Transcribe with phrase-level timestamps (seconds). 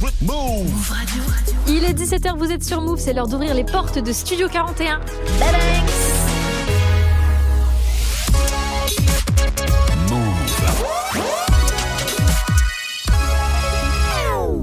[0.00, 1.22] Move Radio.
[1.68, 5.00] Il est 17h, vous êtes sur Move, c'est l'heure d'ouvrir les portes de Studio 41.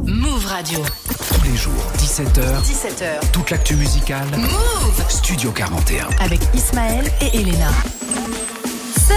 [0.06, 0.80] Move Radio.
[1.34, 3.32] Tous les jours, 17h, 17h.
[3.32, 4.28] toute l'actu musicale.
[4.38, 6.10] Move Studio 41.
[6.20, 7.70] avec Ismaël et Elena.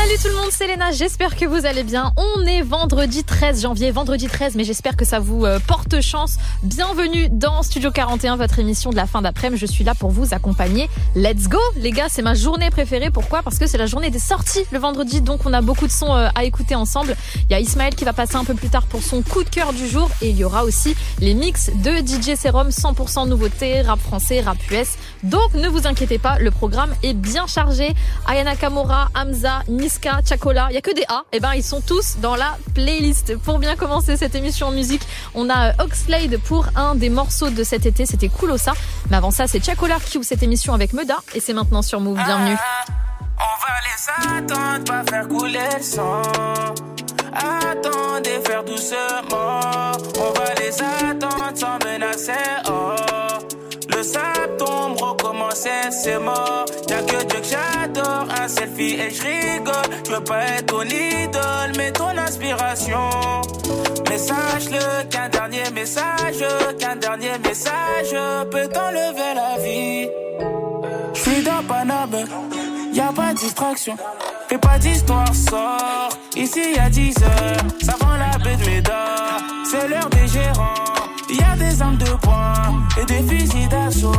[0.07, 2.13] Salut tout le monde, c'est Léna, j'espère que vous allez bien.
[2.17, 6.37] On est vendredi 13 janvier, vendredi 13, mais j'espère que ça vous euh, porte chance.
[6.63, 9.61] Bienvenue dans Studio 41, votre émission de la fin d'après-midi.
[9.61, 10.89] Je suis là pour vous accompagner.
[11.17, 13.11] Let's go Les gars, c'est ma journée préférée.
[13.11, 13.43] Pourquoi?
[13.43, 16.15] Parce que c'est la journée des sorties le vendredi, donc on a beaucoup de sons
[16.15, 17.17] euh, à écouter ensemble.
[17.51, 19.51] Il y a Ismaël qui va passer un peu plus tard pour son coup de
[19.51, 23.81] cœur du jour et il y aura aussi les mix de DJ Serum 100% nouveauté,
[23.81, 24.91] rap français, rap US.
[25.25, 27.93] Donc ne vous inquiétez pas, le programme est bien chargé.
[28.29, 29.63] Ayana Kamora, Hamza,
[29.97, 31.25] Niska, Chakola, il y a que des A.
[31.33, 33.37] Et ben ils sont tous dans la playlist.
[33.39, 35.03] Pour bien commencer cette émission en musique,
[35.35, 38.75] on a euh, Oxlade pour un des morceaux de cet été, c'était cool ça.
[39.11, 42.01] Mais avant ça, c'est Chakola qui ouvre cette émission avec Meda et c'est maintenant sur
[42.01, 42.17] Move.
[42.17, 42.57] Bienvenue.
[43.39, 46.23] On va les attendre, pas faire couler le sang.
[52.27, 52.63] Faire.
[52.69, 53.36] Oh.
[53.97, 56.67] Le sable tombe, recommencer, c'est mort.
[56.91, 59.75] Y'a que Dieu que j'adore, un selfie et je rigole.
[60.05, 63.09] Je veux pas être ton idole, mais ton inspiration.
[64.11, 66.45] Mais sache-le qu'un dernier message,
[66.79, 68.15] qu'un dernier message
[68.51, 70.11] peut t'enlever la vie.
[71.15, 72.27] Je suis dans Paname,
[72.93, 73.97] y a pas de distraction.
[74.51, 76.11] Fais pas d'histoire, sort.
[76.37, 78.91] Ici y a 10 heures, ça vend la baie de.
[79.65, 81.06] C'est l'heure des gérants.
[81.59, 82.53] Des armes de poing
[83.01, 84.13] et des fusils d'assaut.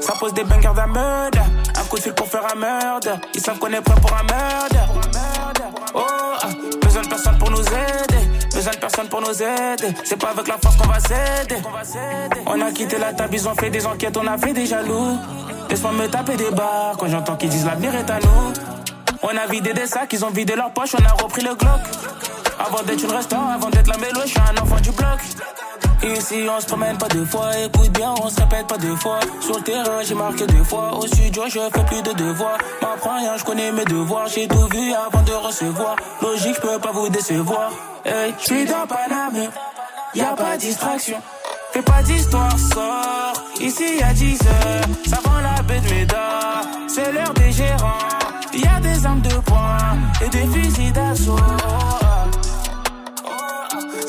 [0.00, 1.38] Ça pose des bangers d'un meurtre.
[1.76, 3.10] Un coup de fil pour faire un meurtre.
[3.34, 4.76] Ils savent qu'on est prêt pour un meurtre.
[5.94, 6.00] Oh,
[6.42, 6.48] ah.
[6.82, 8.28] Besoin de personne pour nous aider.
[8.52, 9.94] Besoin de personne pour nous aider.
[10.04, 11.62] C'est pas avec la force qu'on va s'aider.
[12.46, 15.18] On a quitté la table, ils ont fait des enquêtes, on a fait des jaloux.
[15.70, 18.52] Laisse-moi me taper des barres quand j'entends qu'ils disent l'avenir est à nous.
[19.22, 21.80] On a vidé des sacs, ils ont vidé leurs poches, on a repris le Glock.
[22.58, 25.20] Avant d'être une restaurant, avant d'être la mélo, je suis un enfant du bloc.
[26.02, 29.20] Ici on se promène pas deux fois, écoute bien, on se pas deux fois.
[29.40, 30.94] Sur le terrain, j'ai marqué deux fois.
[30.98, 32.58] Au studio, je fais plus de devoirs.
[32.82, 34.26] M'apprends rien, je connais mes devoirs.
[34.28, 35.96] J'ai tout vu avant de recevoir.
[36.20, 37.70] Logique, je peux pas vous décevoir.
[38.04, 39.50] Hey, je suis dans Paname,
[40.14, 41.16] y a pas de distraction.
[41.72, 43.32] Fais pas d'histoire, sort.
[43.60, 46.14] Ici a 10 heures, ça vend la baie de.
[46.86, 47.98] C'est l'heure des gérants.
[48.52, 49.78] Y a des armes de poing
[50.24, 51.36] et des fusils d'assaut.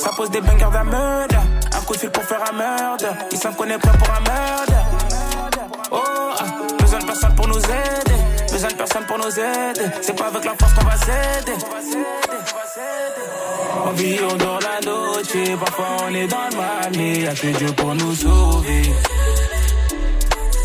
[0.05, 1.77] Ça pose des bangers d'un.
[1.77, 3.07] Un coup de fil pour faire un meurtre.
[3.31, 4.73] Ils savent qu'on est prêt pour un meurtre.
[5.91, 6.43] Oh, ah.
[6.79, 8.51] besoin de personne pour nous aider.
[8.51, 9.89] Besoin de personne pour nous aider.
[10.01, 11.57] C'est pas avec la force qu'on va s'aider.
[13.83, 15.59] On vit, on dort la noche.
[15.59, 18.83] Parfois on est dans le mal, y'a que Dieu pour nous sauver.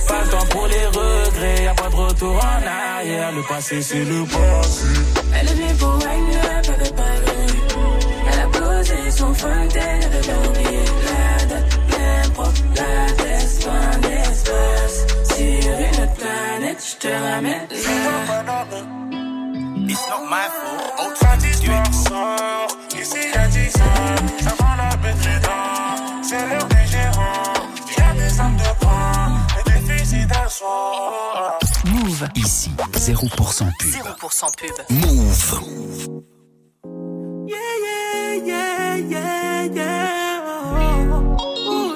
[0.06, 3.32] Pas le temps pour les regrets, y'a pas de retour en arrière.
[3.32, 4.86] Le passé, c'est le passé.
[5.34, 7.29] Elle est venue pour pas
[9.20, 15.06] posé son fond, elle avait bien oublié la date, bien propre, la tête, loin d'espace.
[15.24, 17.68] Sur une autre planète, je te ramène
[18.46, 18.66] là.
[19.88, 21.04] It's not my fault.
[21.04, 22.68] Old time d'histoire sort.
[23.00, 24.40] Ici y'a 10 ans.
[24.40, 25.96] Ça vend la baie de Médard.
[26.22, 27.52] C'est l'heure des gérants.
[27.98, 30.64] Y'a des armes de poing et des fusils d'assaut.
[31.86, 32.28] Move.
[32.36, 33.88] Ici, 0% pub.
[33.88, 34.76] 0% pub.
[34.90, 36.39] Move.
[37.50, 40.40] Yeah, yeah, yeah, yeah, yeah.
[40.46, 41.36] Oh,
[41.72, 41.90] oh,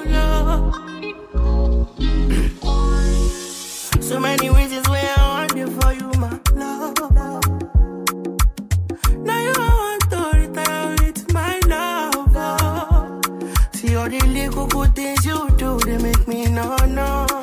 [3.85, 4.03] Lord.
[4.03, 6.99] So many reasons why I want you for you, my love.
[9.27, 12.35] Now you want to retire with my love.
[13.75, 17.34] See all the little good things you do, they make me no, no.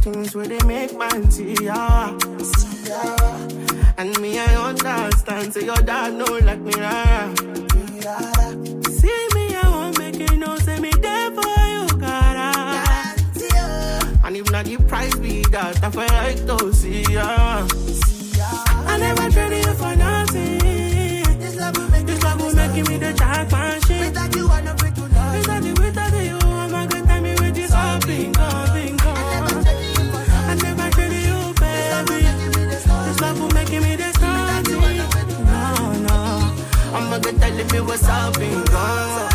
[0.00, 2.18] Things where they make man see ya.
[2.42, 3.00] See ya.
[3.98, 5.52] And me, I understand.
[5.52, 7.34] Say your dad know like me, rara.
[8.98, 10.56] See me, I won't make it no.
[10.56, 12.48] Say me there for you, gotta.
[14.24, 17.66] And if not the price be that, I feel like to see ya.
[18.92, 20.58] I never traded you for nothing.
[21.38, 24.00] This love will make, this love will make me the jackpot shit.
[24.06, 24.74] Without you, I know
[37.22, 37.60] break to love.
[37.60, 39.29] you're telling me what's up in Gaza.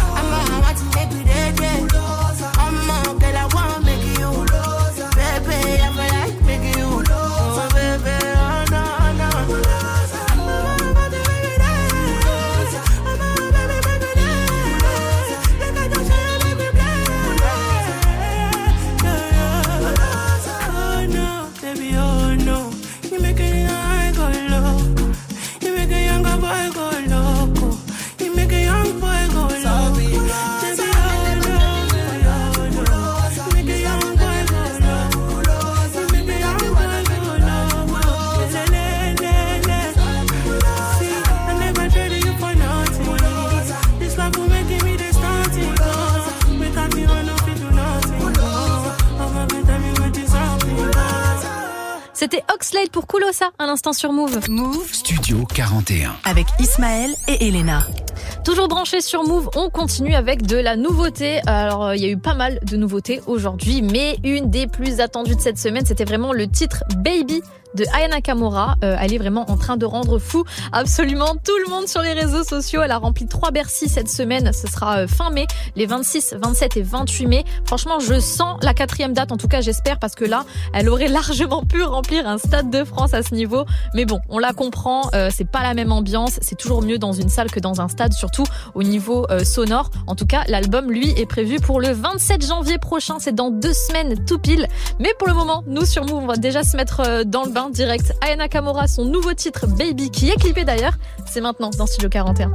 [52.26, 54.50] C'était Oxlade pour Kulosa, à l'instant sur Move.
[54.50, 56.16] Move Studio 41.
[56.24, 57.86] avec Ismaël et Elena.
[58.44, 61.40] Toujours branché sur Move, on continue avec de la nouveauté.
[61.46, 65.02] Alors, euh, il y a eu pas mal de nouveautés aujourd'hui, mais une des plus
[65.02, 67.44] attendues de cette semaine, c'était vraiment le titre Baby
[67.76, 68.76] de Aya Nakamura.
[68.84, 72.14] Euh, elle est vraiment en train de rendre fou absolument tout le monde sur les
[72.14, 72.82] réseaux sociaux.
[72.84, 74.52] Elle a rempli trois Bercy cette semaine.
[74.54, 75.46] Ce sera euh, fin mai,
[75.76, 77.44] les 26, 27 et 28 mai.
[77.66, 79.32] Franchement, je sens la quatrième date.
[79.32, 82.84] En tout cas, j'espère parce que là, elle aurait largement pu remplir un stade de
[82.84, 83.66] France à ce niveau.
[83.94, 85.10] Mais bon, on la comprend.
[85.14, 86.40] euh, c'est pas la même ambiance.
[86.42, 89.90] C'est toujours mieux dans une salle que dans un stade, surtout au niveau euh, sonore.
[90.08, 93.18] En tout cas, l'album, lui, est prévu pour le 27 janvier prochain.
[93.20, 94.68] C'est dans deux semaines tout pile.
[95.00, 97.52] Mais pour le moment, nous sur Move, on va déjà se mettre euh, dans le
[97.52, 98.14] bain direct.
[98.22, 100.94] Aya Nakamura, son nouveau titre Baby, qui est clippé d'ailleurs,
[101.32, 102.52] c'est maintenant dans Studio 41.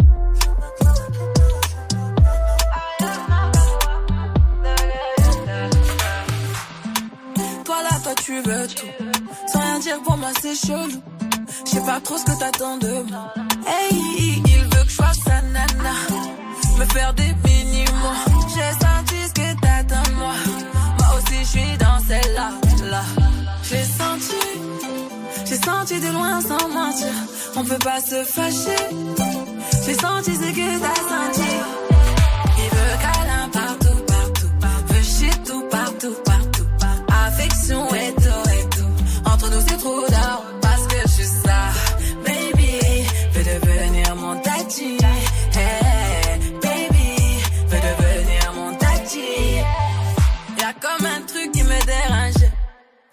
[7.64, 8.86] Toi là, toi tu veux tout.
[9.52, 11.00] Sans rien dire pour moi, c'est chelou.
[11.64, 13.32] Je sais pas trop ce que t'attends de moi.
[13.66, 15.94] Hey, il veut que je fasse sa nana.
[16.78, 18.24] Me faire des mini-mois.
[18.48, 20.34] J'ai senti ce que t'attends de moi.
[20.98, 22.50] Moi aussi, je suis dans celle-là.
[22.90, 23.02] Là.
[23.62, 24.39] J'ai senti.
[25.70, 27.14] Senti de loin sans mentir.
[27.56, 28.84] On peut pas se fâcher.
[29.86, 31.50] J'ai senti ce que t'as senti.
[32.62, 34.50] Il veut câlin partout, partout.
[34.88, 36.66] Veut shit tout, partout, partout.
[37.26, 38.09] Affection et tout, et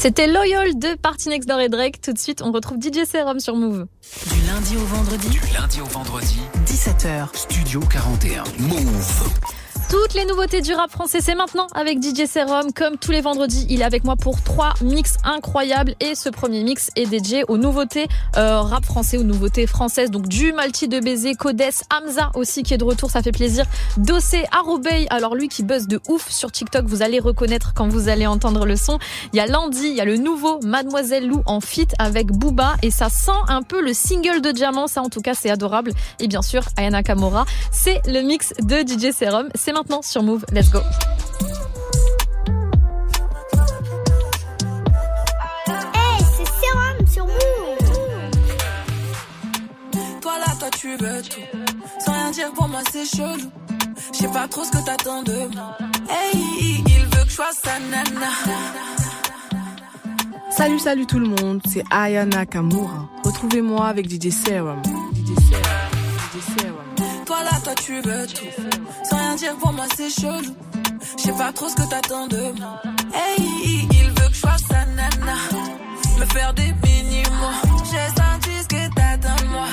[0.00, 2.00] C'était Loyal de Party Next Door et Drake.
[2.00, 3.86] Tout de suite, on retrouve DJ Serum sur Move.
[4.32, 7.28] Du lundi au vendredi, Du lundi au vendredi, 17h.
[7.36, 8.44] Studio 41.
[8.60, 9.59] Move.
[9.90, 12.72] Toutes les nouveautés du rap français, c'est maintenant avec DJ Serum.
[12.72, 15.96] Comme tous les vendredis, il est avec moi pour trois mix incroyables.
[15.98, 18.06] Et ce premier mix est dédié aux nouveautés
[18.36, 20.12] euh, rap français, aux nouveautés françaises.
[20.12, 21.60] Donc du Malti de baiser, Codes,
[21.92, 23.64] Hamza aussi qui est de retour, ça fait plaisir.
[23.96, 28.08] Dossé, Arobey, alors lui qui buzz de ouf sur TikTok, vous allez reconnaître quand vous
[28.08, 29.00] allez entendre le son.
[29.32, 32.76] Il y a Landy, il y a le nouveau Mademoiselle Lou en feat avec Booba.
[32.82, 35.90] Et ça sent un peu le single de Diamant, ça en tout cas c'est adorable.
[36.20, 39.48] Et bien sûr, Ayana Kamora, c'est le mix de DJ Serum.
[39.56, 40.80] C'est maintenant sur Move, let's go.
[45.68, 47.40] Hey, c'est Sérum sur Move.
[50.20, 51.40] Toi là, toi tu veux tout.
[51.98, 53.50] Sans rien dire pour moi, c'est chelou.
[54.12, 55.78] Je sais pas trop ce que t'attends de moi.
[56.10, 58.28] Hey, il veut que je sois sa nana.
[60.50, 63.08] Salut, salut tout le monde, c'est Ayana Kamura.
[63.24, 64.82] Retrouvez-moi avec DJ Serum.
[65.14, 65.62] DJ Serum.
[66.34, 66.89] DJ Serum.
[67.44, 68.46] Là, toi tu veux tout.
[69.08, 70.54] Sans rien dire pour moi, c'est chelou.
[71.16, 72.80] Je sais pas trop ce que t'attends de moi.
[73.14, 75.36] Hey, il veut que je sois sa nana.
[76.18, 77.60] Me faire des mini-mots.
[77.90, 79.66] J'ai senti ce que t'attends de moi.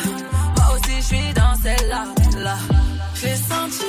[0.56, 2.06] Moi aussi, je suis dans celle-là.
[2.40, 2.58] Là.
[3.16, 3.86] J'ai senti,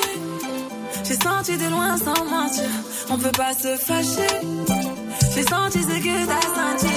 [1.04, 2.70] j'ai senti de loin sans mentir.
[3.10, 4.40] On peut pas se fâcher.
[5.34, 6.94] J'ai senti ce que t'as senti.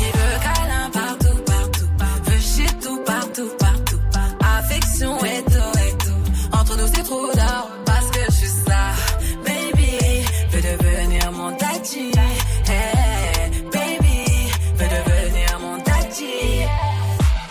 [0.00, 1.88] Il veut câlin partout, partout.
[2.24, 3.67] Veut shit tout, partout, partout.
[7.08, 7.30] Trop.
[7.86, 8.82] Parce que je suis ça.
[9.44, 12.12] Baby, veut devenir mon daddy.
[12.68, 14.18] Hey, baby,
[14.78, 16.66] veut devenir mon daddy.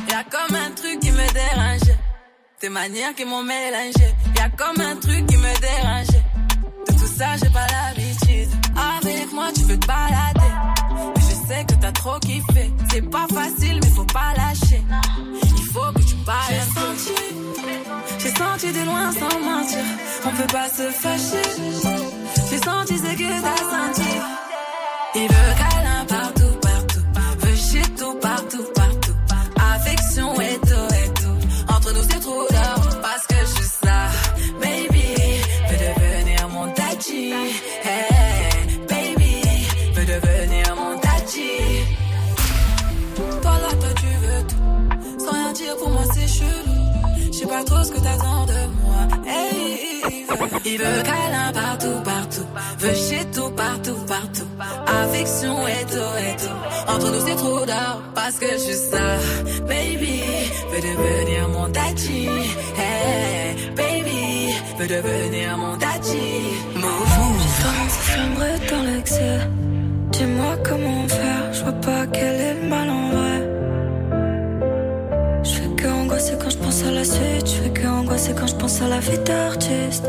[0.10, 1.92] Y'a comme un truc qui me dérange.
[2.60, 4.08] Tes manières qui m'ont mélangé.
[4.38, 6.16] Y'a comme un truc qui me dérange.
[6.88, 8.50] De tout ça, j'ai pas l'habitude.
[8.98, 10.54] Avec moi, tu veux te balader.
[11.16, 12.72] Mais je sais que t'as trop kiffé.
[12.92, 14.82] C'est pas facile, mais faut pas lâcher.
[15.58, 16.54] Il faut que tu parles.
[16.54, 17.14] J'ai senti,
[18.48, 19.86] senti de loin sans mentir.
[20.26, 21.48] On peut pas se fâcher.
[22.50, 24.12] J'ai senti ce que t'as senti.
[25.16, 25.77] Il veut
[47.88, 49.02] ce que t'attends de moi.
[49.26, 50.26] Hey,
[50.66, 52.48] il veut, veut câlin partout, partout.
[52.80, 54.50] Veut chez tout, partout, partout.
[55.02, 56.92] Affection et tout, et tout.
[56.94, 59.06] Entre nous, c'est trop d'or parce que je suis ça.
[59.68, 60.22] Baby,
[60.72, 62.28] veut devenir mon daddy.
[62.78, 66.28] Hey, baby, veut devenir mon daddy.
[66.76, 67.18] Move.
[68.12, 69.40] J'aimerais dans l'excès.
[70.12, 72.47] Dis-moi comment faire, je vois pas quel est
[78.28, 80.06] angoisser quand je pense à la vie d'artiste.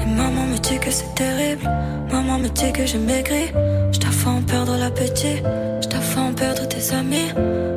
[0.00, 1.68] Et maman me dit que c'est terrible,
[2.10, 3.52] maman me dit que j'ai maigri.
[3.92, 5.42] Je fait en perdre l'appétit,
[5.80, 7.30] je fait en perdre tes amis.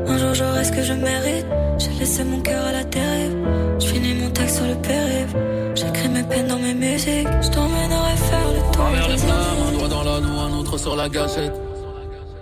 [0.07, 1.45] Un jour j'aurai ce que je mérite,
[1.77, 3.35] j'ai laissé mon cœur à la dérive.
[3.79, 5.35] Je finis mon texte sur le périph',
[5.75, 7.27] j'écris mes peines dans mes musiques.
[7.41, 11.09] Je t'emmènerai faire le tour Envers les un doigt dans l'anneau, un autre sur la
[11.09, 11.53] gâchette.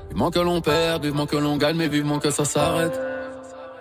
[0.10, 3.00] Vivement que l'on perd, vivement que l'on gagne, mais vivement que ça s'arrête.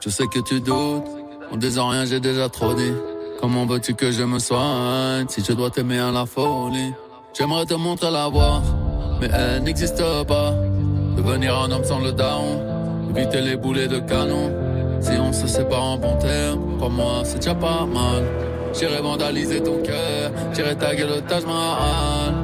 [0.05, 1.05] Je sais que tu doutes,
[1.53, 2.93] en disant rien, j'ai déjà trop dit.
[3.41, 6.93] Comment veux-tu que je me soigne si je dois t'aimer à la folie?
[7.37, 8.63] J'aimerais te montrer la voie,
[9.21, 10.55] mais elle n'existe pas.
[11.17, 12.63] Devenir un homme sans le daron,
[13.15, 14.51] éviter les boulets de canon.
[15.01, 18.25] Si on se sépare en bon terme, crois-moi, c'est déjà pas mal.
[18.73, 22.35] J'irai vandaliser ton cœur, j'irai taguer le Taj Mahal.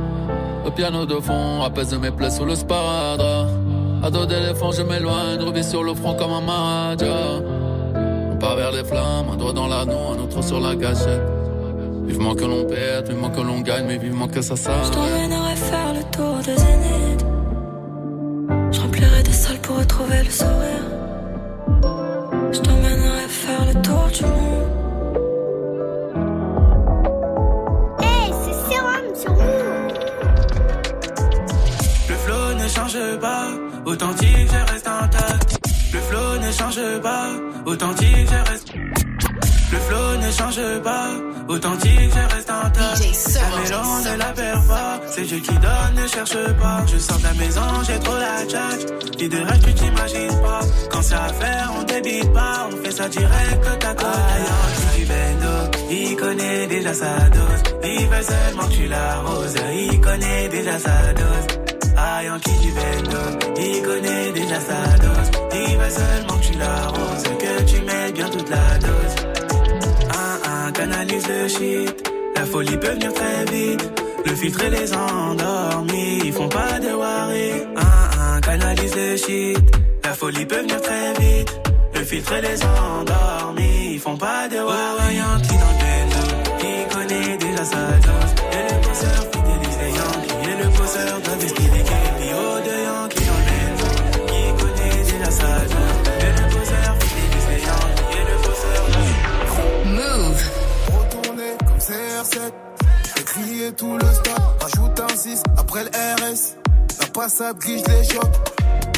[0.67, 3.49] Au piano de fond, apaise mes plaies sous le sparadrap.
[4.03, 7.41] À dos d'éléphant, je m'éloigne, revis sur le front comme un maradja.
[8.95, 11.23] Un doigt dans l'anneau, un autre sur la gâchette.
[12.07, 14.91] Vivement que l'on perde, vivement que l'on gagne, mais vivement que ça Je s'arrête.
[14.93, 17.27] t'emmènerai faire le tour des zéniths.
[18.73, 20.85] Je remplirai des salles pour retrouver le sourire.
[22.53, 24.69] Je t'emmènerai faire le tour du monde.
[28.01, 29.89] Hey, c'est Sérum sur Move.
[32.09, 33.49] Le flow ne change pas,
[33.87, 35.32] authentique, je reste intact.
[36.53, 37.31] Ne change pas,
[37.65, 38.75] authentique, je reste.
[38.75, 41.09] Le flow ne change pas,
[41.49, 43.01] authentique, je reste intact.
[43.35, 46.85] La mélange ne la perd pas, c'est Dieu qui donne, ne cherche pas.
[46.93, 48.83] Je sors de la maison, j'ai trop la tchatch.
[49.19, 50.61] L'idée reste, tu t'imagines pas.
[50.91, 54.07] Quand c'est à faire, on débite pas, on fait ça direct, ta côte.
[54.07, 57.63] Aïe, du bendo, il connaît déjà sa dose.
[57.83, 61.72] Il veut seulement que tu l'arroses, il connaît déjà sa dose.
[62.05, 63.23] Ah, Yankee du bendo,
[63.57, 65.31] il connaît déjà sa dose.
[65.55, 69.17] Il veut seulement que tu l'arroses, que tu mettes bien toute la dose.
[70.21, 72.11] Un, un, canalise le shit.
[72.35, 74.03] La folie peut venir très vite.
[74.27, 77.53] Le filtre et les endormis, ils font pas de worry.
[77.77, 79.59] Un, un, canalise le shit.
[80.03, 81.61] La folie peut venir très vite.
[81.95, 85.17] Le filtre et les endormis, ils font pas de worry.
[85.17, 86.23] Yankee dans le bendo,
[86.63, 88.35] il connaît déjà sa dose.
[88.51, 89.32] Et le
[90.93, 91.05] Des de
[92.85, 93.25] Yankee
[94.59, 95.49] connaît déjà sa.
[95.49, 96.43] Et le.
[98.13, 98.83] Et le bosseur
[99.87, 100.45] Move.
[100.93, 102.53] Retourner comme CR7.
[103.17, 104.43] J'ai crié tout le stade.
[104.61, 106.57] Rajoute un 6 après le RS.
[107.01, 108.37] La passade grise les chocs.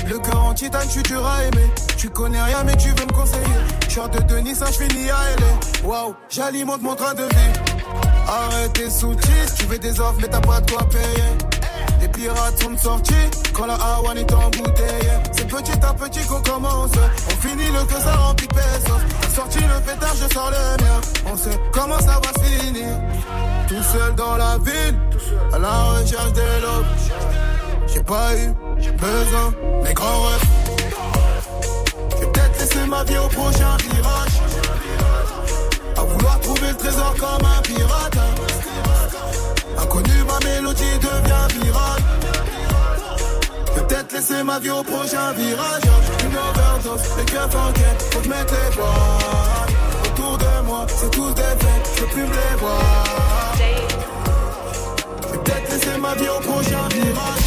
[0.09, 1.71] Le cœur en titane, tu à aimer.
[1.97, 3.45] Tu connais rien, mais tu veux me conseiller.
[3.89, 5.89] Short de Denis, ça je finis à LA.
[5.89, 7.53] Waouh, j'alimente mon train de vie.
[8.27, 11.64] Arrête tes sous-titres, tu veux des offres, mais t'as pas de quoi payer.
[12.15, 15.19] Pirates sont sortis quand la Hawan est embouteillée.
[15.33, 16.93] C'est petit à petit qu'on commence.
[17.27, 19.35] On finit le que ça remplit de pesos.
[19.35, 21.01] Sorti le pétard, je sors le mien.
[21.33, 22.89] On sait comment ça va se finir.
[23.69, 24.99] Tout seul dans la ville,
[25.53, 26.87] à la recherche des lobes.
[27.93, 28.53] J'ai pas eu
[28.93, 30.49] besoin, mes grands rêves.
[32.19, 34.41] J'ai peut-être laissé ma vie au prochain virage.
[35.97, 38.19] À vouloir trouver le trésor comme un pirate.
[39.79, 42.03] Inconnu, ma mélodie devient virale.
[43.75, 45.83] Peut-être laisser ma vie au prochain virage.
[46.25, 49.73] Une overdose, les en quête, faut que je mette les voiles.
[50.07, 53.05] Autour de moi, c'est tous des fêtes, je peux plus les voir.
[55.33, 57.45] Peut-être laissé ma vie au prochain virage.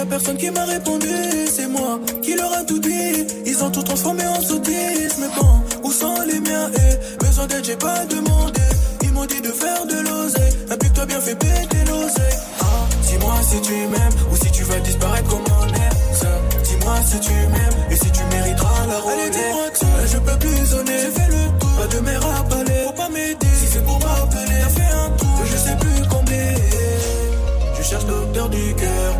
[0.00, 1.14] Y a personne qui m'a répondu.
[1.54, 3.26] C'est moi qui leur a tout dit.
[3.44, 5.16] Ils ont tout transformé en sottises.
[5.20, 8.60] Mais bon, où sont les miens et besoin d'aide, j'ai pas demandé.
[9.02, 10.54] Ils m'ont dit de faire de l'oseille.
[10.70, 12.38] Applique-toi bien, fais péter l'oseille.
[12.60, 12.64] Ah,
[13.08, 16.20] dis-moi si tu m'aimes ou si tu vas disparaître comme mon ex.
[16.68, 19.12] Dis-moi si tu m'aimes et si tu mériteras la rôle.
[19.12, 20.98] Allez, dis-moi que ça, je peux plus sonner.
[21.04, 22.84] J'ai fait le tour, pas de mer à palais.
[22.86, 24.60] Faut pas m'aider si c'est pour m'appeler.
[24.62, 26.54] T'as fait un tour, je sais plus combler.
[27.76, 29.19] Je cherche docteur du cœur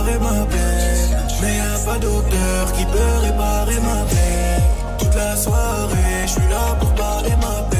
[0.00, 1.16] réparer ma plaie.
[1.42, 4.62] Mais y a pas docteur qui peut réparer ma paix.
[4.98, 7.79] Toute la soirée, je suis là pour parler ma baisse.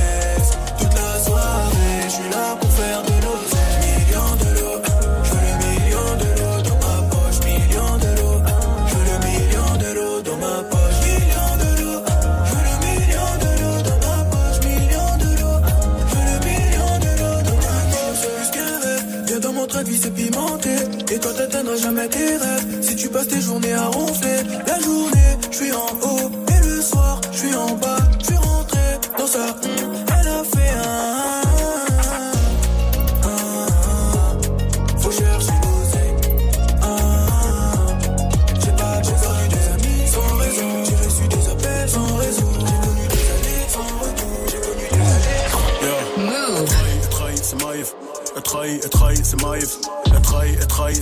[21.51, 22.81] T'atteindras jamais tes rêves.
[22.81, 26.31] Si tu passes tes journées à ronfler La journée, je suis en haut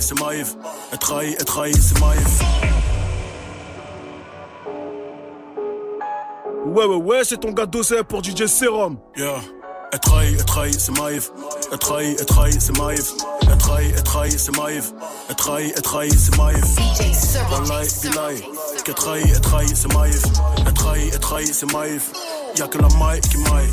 [0.09, 0.55] c'est Maïf.
[0.91, 2.39] Elle trahit, elle trahit, c'est Maïf.
[6.65, 8.97] Ouais, ouais, ouais, c'est ton gars dosé pour DJ Serum.
[9.15, 9.35] Yeah.
[9.91, 11.31] Elle trahit, elle trahit, c'est Maïf.
[11.71, 13.13] Elle trahit, elle trahit, c'est Maïf.
[13.41, 14.93] Elle trahit, elle trahit, c'est Maïf.
[15.29, 16.65] Elle trahit, elle trahit, c'est Maïf.
[17.51, 18.43] Wallahi, billahi.
[18.83, 20.21] Qu'elle trahit, elle trahit, c'est Maïf.
[20.65, 22.11] Elle trahit, elle trahit, c'est Maïf.
[22.59, 23.71] Y'a que la maille qui maille.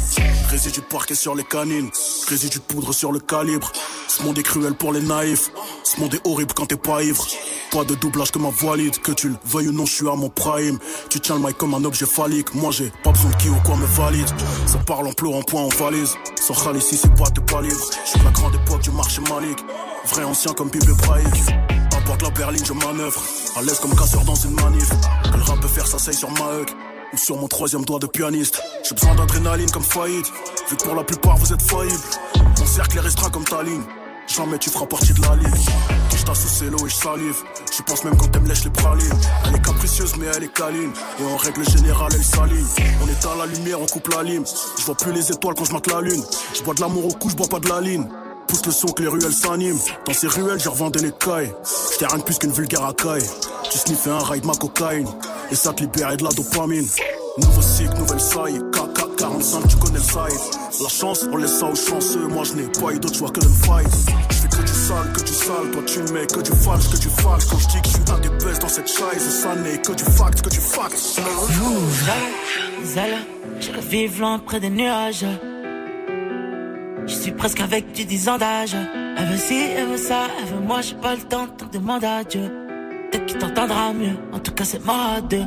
[0.48, 1.90] Résidu de parquet sur les canines.
[2.28, 3.72] Résidu de poudre sur le calibre.
[4.06, 5.50] Ce monde est cruel pour les naïfs.
[5.82, 7.26] Ce monde est horrible quand t'es pas ivre.
[7.72, 8.96] Pas de doublage que ma valide.
[9.00, 10.78] Que tu le veuilles ou non, je suis à mon prime.
[11.10, 12.54] Tu tiens le mic comme un objet phallique.
[12.54, 14.28] Moi j'ai pas besoin de qui ou quoi me valide.
[14.66, 16.14] Ça parle en pleurs, en point, en valise.
[16.40, 17.90] Sans khal ici, c'est pas t'es pas libre.
[18.04, 19.64] Je suis de la grande époque du marché malique.
[20.12, 20.70] Vrai ancien comme.
[20.70, 23.20] À bord de la berline, je manœuvre.
[23.56, 24.90] À l'aise comme casseur dans une manif.
[25.24, 26.72] Que le rap peut faire, ça s'aille sur ma huck.
[27.12, 28.60] Ou sur mon troisième doigt de pianiste.
[28.82, 30.26] J'ai besoin d'adrénaline comme faillite.
[30.68, 31.94] Vu que pour la plupart vous êtes faillibles.
[32.58, 33.82] Mon cercle est restreint comme ta ligne.
[34.26, 35.64] Jamais tu feras partie de la ligne.
[36.10, 37.36] Touche ta sous l'eau et je salive.
[37.76, 39.20] Je pense même quand me lèche les pralines.
[39.46, 40.92] Elle est capricieuse mais elle est câline.
[41.20, 42.66] Et en règle générale elle s'aligne.
[43.02, 44.44] On à la lumière, on coupe la lime.
[44.78, 46.24] Je vois plus les étoiles quand je la lune.
[46.54, 48.06] Je bois de l'amour au cou, je bois pas de la ligne.
[48.48, 49.78] Pousse le son que les ruelles s'animent.
[50.06, 51.52] Dans ces ruelles, j'ai revendé les cailles.
[51.92, 53.28] J'étais rien de plus qu'une vulgaire racaille.
[53.70, 55.08] Tu sniffais un rail de ma cocaïne.
[55.50, 56.86] Et ça te libérait de la dopamine.
[57.38, 58.58] Nouveau cycle, nouvelle saille.
[58.72, 60.82] KK 45, tu connais le size.
[60.82, 62.26] La chance, on laisse ça aux chanceux.
[62.28, 63.88] Moi, je n'ai pas eu d'autre choix que de fight.
[64.30, 65.70] Je fais que du sale, que du sale.
[65.72, 67.44] Toi, tu mets que du false, que du false.
[67.46, 69.92] Quand je dis que je suis un des best dans cette chaise, ça n'est que
[69.92, 70.96] du fact, que du fact.
[72.84, 73.16] Zala,
[73.60, 75.26] je rêve vivre loin près des nuages.
[77.06, 78.76] Je suis presque avec du 10 ans d'âge.
[79.16, 82.04] Elle veut ci, elle veut ça, elle veut moi, j'ai pas le temps, donc demande
[82.04, 82.52] à Dieu.
[83.10, 85.44] Peut-être qu'il t'entendra mieux, en tout cas c'est mort à deux.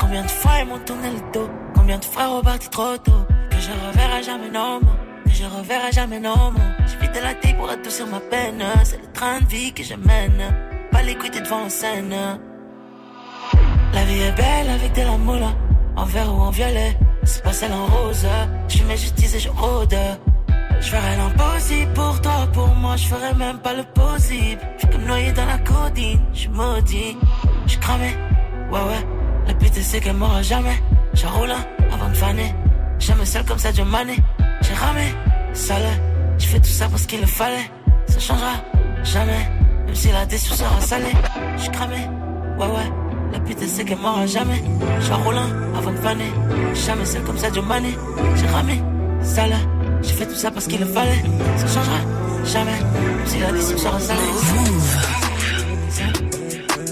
[0.00, 3.12] Combien de fois ils m'ont tourné le dos, combien de fois reparti trop tôt?
[3.50, 4.88] Que je reverrai jamais non mots,
[5.26, 6.52] que je reverrai jamais non.
[6.86, 9.94] J'ai de la tête pour adoucir ma peine, c'est le train de vie que je
[9.94, 10.42] mène.
[10.90, 12.14] Pas l'écouter devant la scène.
[13.92, 15.52] La vie est belle avec de la moula,
[15.96, 16.96] en vert ou en violet.
[17.24, 18.26] C'est pas celle en rose,
[18.68, 19.94] je mets justice et je rôde.
[20.80, 24.60] Je ferai l'impossible pour toi, pour moi, je ferai même pas le possible.
[24.76, 27.16] Je suis comme noyé dans la codine, je maudit,
[27.66, 28.16] je cramé,
[28.70, 29.06] ouais ouais.
[29.46, 30.80] La pute c'est qu'elle m'aura jamais.
[31.14, 31.54] J'ai roulé
[31.92, 32.54] avant de faner,
[32.98, 34.16] jamais seul comme ça, Dieu mané.
[34.62, 35.14] J'ai ramé,
[35.52, 35.82] sale,
[36.38, 37.70] je fais tout ça parce qu'il le fallait.
[38.06, 38.54] Ça changera
[39.04, 39.50] jamais,
[39.86, 41.14] même si la déçu sera salée.
[41.58, 42.08] Je cramé,
[42.58, 42.92] ouais ouais.
[43.32, 44.62] La pute c'est qu'elle m'aura jamais.
[45.00, 45.38] J'ai roulé
[45.76, 46.32] avant de faner,
[46.86, 47.96] jamais seul comme ça, Dieu mané.
[48.36, 48.80] J'ai ramé,
[49.22, 49.56] sale.
[50.02, 51.22] J'ai fait tout ça parce qu'il le fallait.
[51.56, 52.00] Ça changera
[52.44, 52.78] jamais.
[53.26, 54.20] Si la décision sera salée.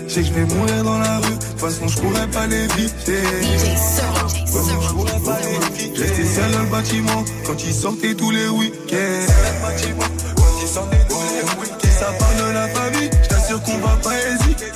[0.08, 1.30] Je sais que je vais mourir dans la rue.
[1.30, 3.22] De toute façon, je pourrais pas l'éviter.
[3.22, 6.02] Je pourrais pas l'éviter.
[6.02, 9.26] Rester seul dans le bâtiment quand ils sortaient tous les week-ends.
[10.36, 11.88] Quand ils sortaient tous les week-ends.
[11.98, 13.10] Ça parle de la famille.
[13.22, 14.75] Je t'assure qu'on va pas hésiter.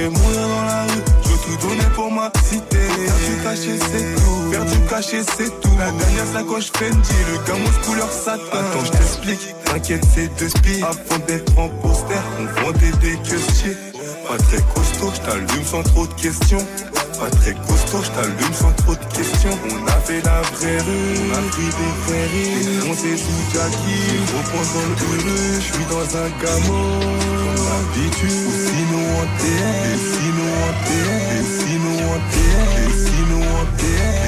[0.00, 1.02] Vais mourir dans la rue.
[1.22, 2.78] Je veux tout donner pour ma cité.
[2.78, 4.50] Faire du cachet, c'est tout.
[4.50, 5.76] Faire du cachet, c'est tout.
[5.78, 8.42] La dernière sacoche Fendi, le gamos couleur satin.
[8.52, 9.54] Attends, je t'explique.
[9.64, 10.82] T'inquiète, c'est deux spies.
[10.82, 13.76] Avant d'être en poster, on vendait des questiers.
[14.28, 16.64] Pas très costaud, je t'allume sans trop de questions.
[17.18, 19.56] Pas très costaud, je t'allume sans trop de questions.
[19.70, 22.90] On a fait la vraie rue, on a pris des ferries.
[22.90, 25.54] On s'est sous Jackie, on dans le heureux.
[25.56, 27.00] Je suis dans un gamon,
[27.40, 28.70] comme d'habitude.
[29.10, 33.66] Ou sinon en TN, et sinon en TN, et sinon en TN, et sinon en
[33.76, 34.19] TN, et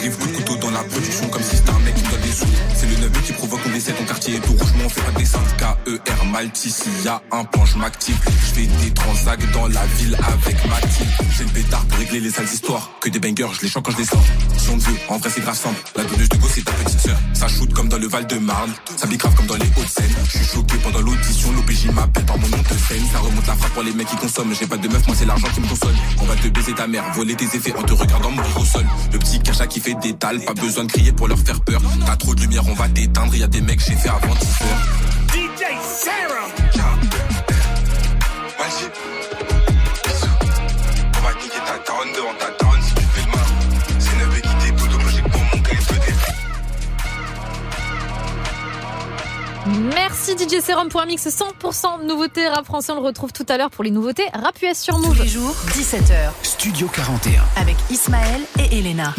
[0.00, 2.20] J'arrive coup de couteau dans la production comme si c'était un mec qui me donne
[2.22, 2.46] des sous.
[2.74, 5.02] C'est le 9 qui provoque qu'on essaie ton quartier est tout rouge, mais on fait
[5.02, 5.76] pas des syndicats.
[5.86, 8.16] RER Malti, s'il y a un plan, je m'active.
[8.24, 11.10] Je fais des transacts dans la ville avec Mathilde.
[11.36, 12.90] J'ai le pétard pour régler les sales histoires.
[13.02, 14.24] Que des bangers, je les chante quand je les sors.
[14.56, 15.76] Si on veut, en vrai c'est grave simple.
[15.94, 17.18] La donneuse de go, c'est ta petite sœur.
[17.34, 18.72] Ça shoot comme dans le Val de Marne.
[18.96, 20.14] Ça grave comme dans les Hauts-de-Seine.
[20.24, 21.52] Je suis choqué pendant l'audition.
[21.52, 23.04] L'OPJ m'appelle par mon nom de scène.
[23.12, 24.54] Ça remonte la frappe pour les mecs qui consomment.
[24.58, 25.94] J'ai pas de meuf, moi c'est l'argent qui me console.
[26.22, 28.86] On va te baiser ta mère, voler tes effets en te regardant mourir au sol.
[29.12, 31.80] Le petit cacha qui fait des tales, pas besoin de crier pour leur faire peur.
[32.06, 33.34] T'as trop de lumière, on va t'éteindre.
[33.34, 34.82] Y a des mecs, j'ai fait avant 10 heures.
[35.32, 36.48] DJ Sarah.
[41.16, 43.46] On va niquer ta daronne devant ta daronne si tu fais le mal.
[43.98, 45.80] C'est neuf qui t'écoute, logique pour mon gars, il
[49.94, 52.92] Merci DJ Serum pour un mix 100% nouveautés rap français.
[52.92, 55.16] On le retrouve tout à l'heure pour les nouveautés rap US sur Move.
[55.16, 56.30] Tous les jours, 17h.
[56.42, 57.42] Studio 41.
[57.56, 59.14] Avec Ismaël et Elena.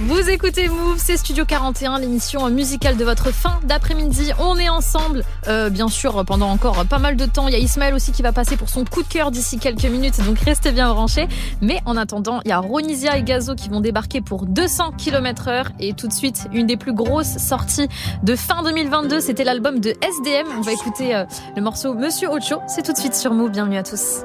[0.00, 4.32] Vous écoutez Move, c'est Studio 41, l'émission musicale de votre fin d'après-midi.
[4.40, 7.46] On est ensemble, euh, bien sûr, pendant encore pas mal de temps.
[7.46, 9.84] Il y a Ismaël aussi qui va passer pour son coup de cœur d'ici quelques
[9.84, 11.28] minutes, donc restez bien branchés.
[11.62, 15.48] Mais en attendant, il y a Ronisia et Gazo qui vont débarquer pour 200 km
[15.48, 15.70] heure.
[15.78, 17.88] Et tout de suite, une des plus grosses sorties
[18.24, 20.46] de fin 2022, c'était l'album de SDM.
[20.56, 21.24] On va écouter euh,
[21.56, 22.60] le morceau Monsieur Ocho.
[22.68, 23.50] C'est tout de suite sur Move.
[23.50, 24.22] Bienvenue à tous.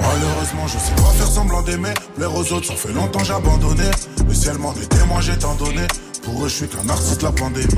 [0.00, 1.94] Malheureusement, je sais pas faire semblant d'aimer.
[2.16, 3.84] Plaire aux autres, ça fait longtemps j'ai abandonné.
[4.26, 5.86] Le ciel m'en est témoin, j'ai tant donné.
[6.22, 7.68] Pour eux, je suis qu'un artiste, la pandémie.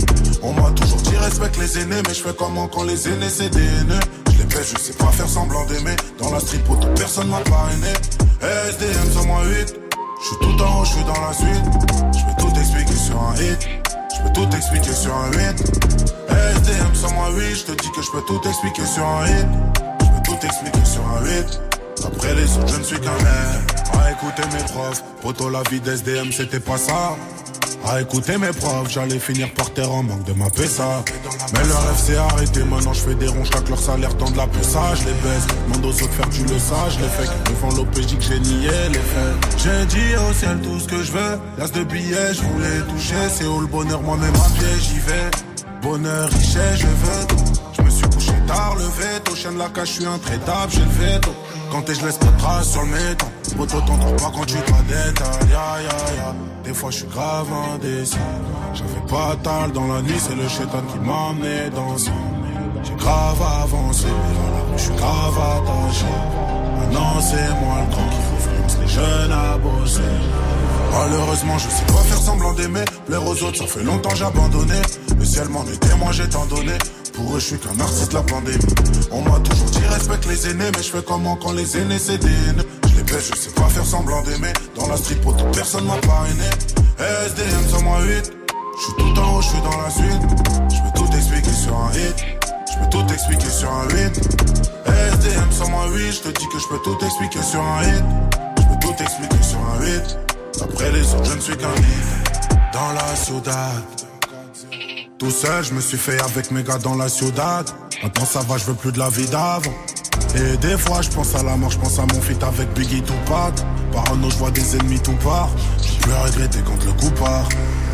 [0.43, 3.51] On m'a toujours dit respecte les aînés, mais je fais comment quand les aînés c'est
[3.51, 4.01] des haineux?
[4.33, 5.97] Je les baisse, je sais pas faire semblant d'aimer.
[6.19, 7.93] Dans la street, pour personne m'a parrainé.
[8.41, 9.75] SDM sur moi 8.
[10.21, 11.65] Je suis tout en haut, je suis dans la suite.
[12.17, 13.69] Je peux tout expliquer sur un hit.
[14.17, 16.18] Je peux tout expliquer sur un 8.
[16.57, 17.55] SDM sur moi 8.
[17.55, 19.47] Je te dis que je peux tout expliquer sur un hit.
[20.01, 21.61] Je peux tout expliquer sur un 8.
[22.07, 23.79] Après les autres, je ne suis qu'un mec.
[24.01, 27.17] À écouter mes profs, poto la vie d'SDM, c'était pas ça.
[27.87, 31.05] À écouter mes profs, j'allais finir par terre en manque de ma PSA.
[31.55, 34.37] Mais leur rêve s'est arrêté, maintenant je fais des ronds, chaque leur salaire tend de
[34.37, 35.47] la ça, je les baisse.
[35.67, 38.99] Demande aux autres faire tu le sage, les faits devant l'OPJ que j'ai nié les
[38.99, 39.57] faits.
[39.57, 43.29] J'ai dit au ciel tout ce que je veux, l'as de billets, je voulais toucher,
[43.33, 45.48] c'est où le bonheur, moi-même à pied, j'y vais.
[45.83, 47.53] Bonheur, richesse, je veux tout.
[47.77, 50.81] Je me suis couché tard, le veto, chien de la cage, je suis intraitable, j'ai
[50.81, 51.31] le veto.
[51.71, 53.27] Quand t'es, je laisse pas de traces sur le méton.
[53.57, 56.35] Poto, t'en trouves pas quand tu t'as ya ya ya.
[56.65, 58.17] Des fois, je suis grave indécis.
[58.75, 62.11] J'avais pas tal dans la nuit, c'est le chétan qui m'a emmené dans ce
[62.85, 64.07] J'ai grave avancé,
[64.77, 66.07] je suis grave attaché.
[66.79, 70.03] Maintenant, c'est moi le grand qui influence les jeunes à bosser.
[70.93, 72.85] Malheureusement, je sais pas faire semblant d'aimer.
[73.07, 74.81] Plaire aux autres, ça fait longtemps j'ai abandonné.
[75.19, 76.73] Le ciel m'en est témoin, j'ai tant donné.
[77.15, 78.59] Pour eux, je suis qu'un artiste, la pandémie.
[79.11, 82.21] On m'a toujours dit respecte les aînés, mais je fais comment quand les aînés c'est.
[82.23, 84.53] Je les baisse, je sais pas faire semblant d'aimer.
[84.77, 86.49] Dans la pour toute personne m'a parrainé.
[86.99, 88.33] SDM sur moi 8.
[88.79, 90.23] Je suis tout en haut, je suis dans la suite.
[90.71, 92.17] Je peux tout expliquer sur un hit.
[92.71, 93.97] Je peux tout expliquer sur un 8.
[94.87, 96.13] SDM sur moi 8.
[96.13, 98.05] Je te dis que je peux tout expliquer sur un hit.
[98.59, 100.38] Je peux tout expliquer sur un 8.
[100.63, 102.49] Après les autres, je ne suis qu'un hit.
[102.73, 103.83] Dans la ciudad.
[105.19, 107.69] Tout seul, je me suis fait avec mes gars dans la ciudad.
[108.03, 109.73] Maintenant ça va, je veux plus de la vie d'avant.
[110.37, 113.03] Et des fois, je pense à la mort, je pense à mon feat avec Biggie
[113.03, 113.55] Tupac.
[113.93, 115.49] Parano, je vois des ennemis tout part.
[115.83, 117.49] Je peux regretter quand le coup part.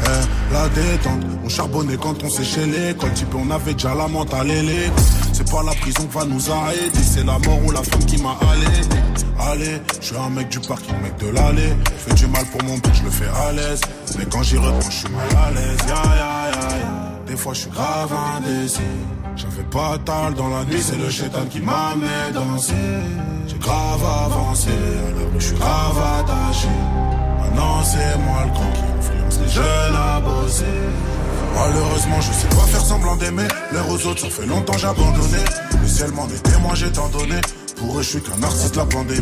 [0.04, 4.50] Eh, la détente, on charbonnait quand on séchait Quand type, on avait déjà la mentale
[4.50, 4.90] ailée.
[5.34, 8.22] C'est pas la prison qui va nous arrêter, c'est la mort ou la femme qui
[8.22, 8.66] m'a allé.
[9.50, 11.74] Allez, je suis un mec du parking, mec de l'allée.
[11.98, 13.80] Fais du mal pour mon but, je le fais à l'aise.
[14.16, 15.78] Mais quand j'y reprends, je suis mal à l'aise.
[15.88, 17.12] Ya, ya, ya.
[17.26, 18.80] Des fois, je suis grave indécis.
[19.34, 22.74] J'avais pas tal dans la nuit, c'est le chétan qui m'a mis danser.
[23.48, 26.68] J'ai grave avancé, rue, je suis grave attaché.
[27.40, 30.14] Maintenant, c'est moi le grand qui influence les jeunes à.
[31.54, 33.48] Malheureusement, je sais pas faire semblant d'aimer.
[33.72, 35.38] L'air aux autres, ça fait longtemps j'ai abandonné.
[35.80, 37.40] Le ciel m'en est témoin, j'ai tant donné.
[37.76, 39.20] Pour eux, je suis qu'un artiste, la pandémie.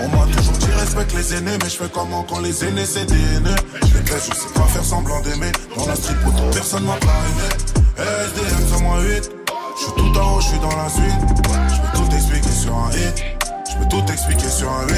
[0.00, 3.04] On m'a toujours dit respecte les aînés, mais je fais comment quand les aînés c'est
[3.06, 3.14] des.
[3.14, 5.52] Je les je sais pas faire semblant d'aimer.
[5.76, 7.78] Dans la street, pour personne m'a pas aimé.
[7.98, 9.30] SDM sur moi 8.
[9.76, 11.20] Je suis tout en haut, je suis dans la suite.
[11.68, 13.24] Je peux tout expliquer sur un hit.
[13.70, 14.94] Je peux tout expliquer sur un 8.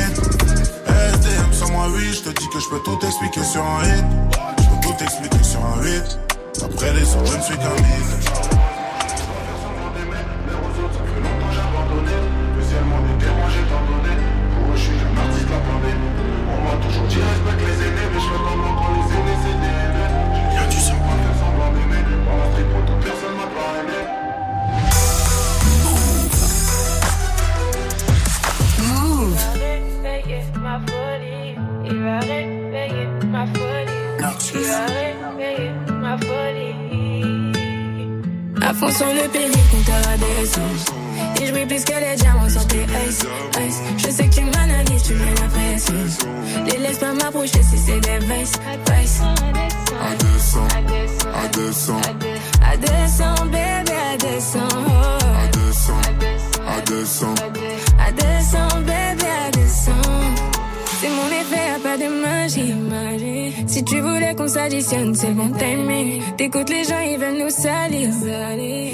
[0.86, 2.14] SDM sur moi 8.
[2.14, 4.04] Je te dis que je peux tout expliquer sur un hit.
[4.58, 6.18] Je peux tout expliquer sur un 8.
[6.62, 8.40] Après les autres, je ne suis qu'un hit.
[16.82, 20.12] Toujours dit respecte les aînés, mais je fais comment quand les aînés c'est des haineux.
[20.54, 22.02] Y'a du sang, on va faire semblant d'aimer.
[22.24, 24.00] Dans la street, pour toute personne m'a pas aimé.
[28.88, 29.42] Move.
[30.62, 31.50] Ma folie,
[31.84, 34.00] il va réveiller ma folie.
[34.54, 35.09] Il va réveiller
[36.10, 36.74] ma folie.
[38.62, 40.84] À fond sur le péri, compteur à descendre.
[41.40, 43.24] Et je plus que les diamants sur tes ice,
[43.66, 43.80] ice.
[43.98, 45.94] Je sais que tu m'analyses, tu mets la pression.
[46.66, 48.58] Les laisse pas m'approcher si c'est des vices,
[48.90, 49.22] vices.
[50.02, 52.00] À 200, à 200,
[52.62, 54.58] À 200, bébé, à 200.
[54.62, 55.18] oh.
[55.22, 55.92] à 200,
[56.66, 57.26] à 200.
[57.98, 60.49] À 200, bébé, à 200.
[61.00, 62.74] C'est mon effet, y'a pas de magie.
[63.66, 66.20] Si tu voulais qu'on s'additionne, c'est bon timing.
[66.36, 68.10] T'écoutes les gens, ils veulent nous salir.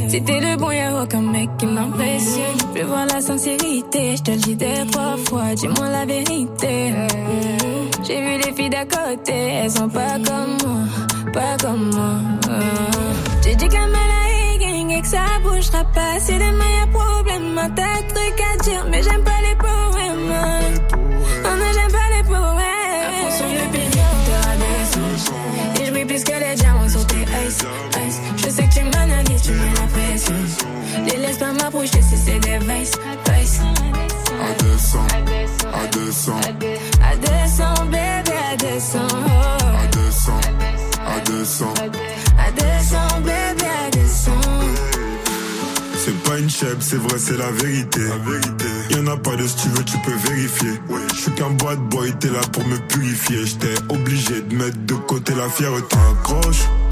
[0.09, 2.59] Si t'es le bon, y'a aucun mec qui m'impressionne.
[2.77, 6.93] Je voir la sincérité, je te le dis deux, trois fois, dis-moi la vérité.
[8.07, 12.61] J'ai vu les filles d'à côté, elles sont pas comme moi, pas comme moi.
[13.43, 13.87] J'ai dit qu'à
[14.97, 16.19] et que ça bougera pas.
[16.21, 19.36] Si demain y'a problème, tas de trucs à dire, mais j'aime pas
[31.51, 32.91] C'est des vices,
[33.31, 33.61] vices.
[34.41, 34.99] À 200,
[35.73, 36.33] à 200,
[37.03, 38.99] À 200, bébé, à 200.
[39.11, 39.29] oh.
[39.63, 40.33] à 200,
[41.07, 41.75] à 200.
[42.39, 44.33] À 200, bébé, à 200.
[46.05, 48.01] C'est pas une chèvre, c'est vrai, c'est la vérité.
[48.01, 48.67] La vérité.
[48.91, 50.81] Y'en a pas de si tu veux, tu peux vérifier.
[51.15, 53.47] Je suis qu'un bad boy, t'es là pour me purifier.
[53.47, 55.97] J'étais obligé de mettre de côté la fierté.
[56.13, 56.86] Accroche-toi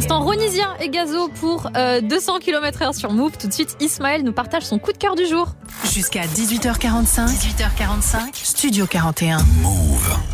[0.00, 3.36] l'instant, Ronisia et Gazo pour euh, 200 km heure sur Move.
[3.36, 5.48] Tout de suite, Ismaël nous partage son coup de cœur du jour.
[5.92, 7.26] Jusqu'à 18h45.
[7.26, 8.30] 18h45.
[8.32, 9.38] Studio 41.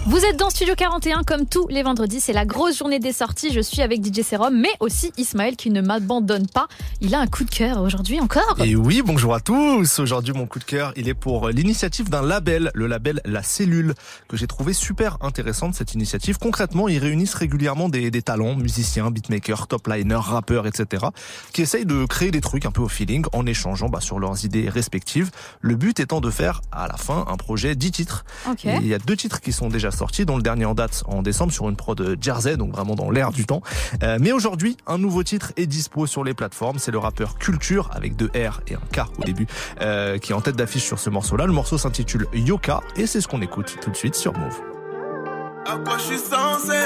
[0.04, 2.20] Vous êtes dans Studio 41 comme tous les vendredis.
[2.20, 3.54] C'est la grosse journée des sorties.
[3.54, 6.68] Je suis avec DJ Serum, mais aussi Ismaël qui ne m'abandonne pas.
[7.00, 8.56] Il a un coup de cœur aujourd'hui encore.
[8.62, 9.98] Et oui, bonjour à tous.
[9.98, 13.94] Aujourd'hui, mon coup de cœur, il est pour l'initiative d'un label, le label La Cellule,
[14.28, 16.36] que j'ai trouvé super intéressante cette initiative.
[16.36, 21.06] Concrètement, ils réunissent régulièrement des, des talents, musiciens, beatmakers, top liners, rappeurs, etc.,
[21.54, 24.44] qui essayent de créer des trucs un peu au feeling en échangeant bah, sur leurs
[24.44, 25.30] idées respectives.
[25.60, 28.24] Le but étant de faire à la fin un projet 10 titres.
[28.50, 28.64] Ok.
[28.64, 31.04] Et il y a deux titres qui sont déjà sortis, dont le dernier en date
[31.06, 33.62] en décembre sur une prod Jersey, donc vraiment dans l'air du temps.
[34.02, 36.78] Euh, mais aujourd'hui, un nouveau titre est dispo sur les plateformes.
[36.78, 39.46] C'est le rappeur Culture avec deux R et un K au début,
[39.80, 41.46] euh, qui est en tête d'affiche sur ce morceau-là.
[41.46, 44.75] Le morceau s'intitule Yoka et c'est ce qu'on écoute tout de suite sur Move.
[45.68, 46.78] À quoi je suis censé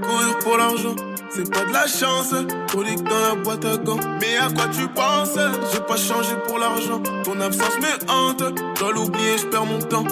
[0.00, 0.94] courir pour l'argent?
[1.30, 2.32] C'est pas de la chance,
[2.70, 3.98] colique dans la boîte à gants.
[4.20, 5.36] Mais à quoi tu penses?
[5.72, 7.02] J'ai pas changé pour l'argent.
[7.24, 8.42] Ton absence me hante,
[8.78, 10.04] dois l'oublier, je perds mon temps.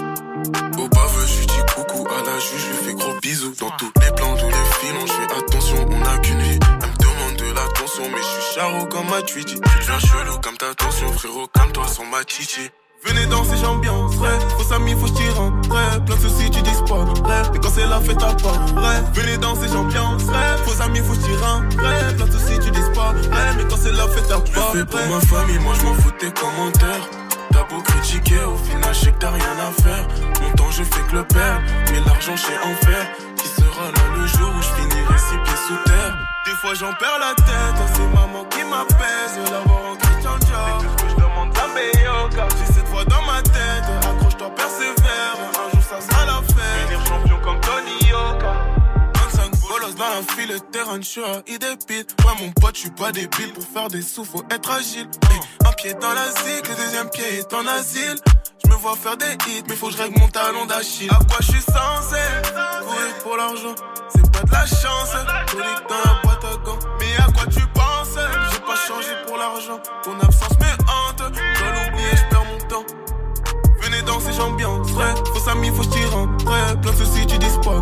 [0.79, 3.55] Au baveux, je dis coucou à la juge, je lui fais gros bisous.
[3.61, 6.59] Dans tous les plans, tous les filons, je fais attention, on n'a qu'une vie.
[6.83, 9.55] Elle me demande de l'attention, mais je suis charo comme ma Twitty.
[9.55, 12.71] Tu deviens chelou comme ta tension, frérot, comme toi sans ma chichi.
[13.05, 14.39] Venez danser, j'ambiance, vrai.
[14.59, 16.01] Faux amis, faut que je vrai.
[16.05, 17.13] Plein de soucis, tu disparais.
[17.55, 19.03] Et quand c'est la fête, à pas vrai.
[19.15, 20.57] Venez danser, j'ambiance, vrai.
[20.65, 22.15] Faux amis, faut que je tire un vrai.
[22.17, 23.15] Plein de soucis, tu disparais.
[23.57, 25.87] Mais quand c'est la fête, à Je le pas fais pour ma famille, moi je
[25.87, 27.07] m'en fous tes commentaires.
[27.53, 30.07] T'as beau critiquer, au final je sais que t'as rien à faire.
[30.43, 33.07] Mon temps je fais que le perdre, mais l'argent je sais en faire.
[33.37, 36.15] Qui sera là le jour où je finirai six pieds sous terre?
[36.45, 39.51] Des fois j'en perds la tête, c'est maman qui m'apaise.
[39.51, 40.79] L'avoir en Christian Dior.
[40.79, 42.29] Tout ce que je demande à meilleur
[50.61, 53.53] terrain, je suis à idée Ouais, mon pote, je suis pas débile.
[53.53, 55.09] Pour faire des sous, faut être agile.
[55.31, 58.17] Hey, un pied dans la zig, le deuxième pied est en asile.
[58.65, 61.11] Je me vois faire des hits, mais faut que je règle mon talon d'Achille.
[61.11, 62.21] À quoi je suis censé
[62.83, 63.75] courir pour l'argent?
[64.13, 65.13] C'est pas de la chance.
[65.51, 66.79] Colique dans la boîte à gants.
[67.01, 68.19] Mais à quoi tu penses?
[68.53, 69.81] J'ai pas changé pour l'argent.
[70.03, 70.58] Ton absence
[74.19, 75.15] Danser, j'ambiance, vrai.
[75.33, 76.81] Faux amis, faut que je un vrai.
[76.83, 77.79] Plein de soucis, tu disparais.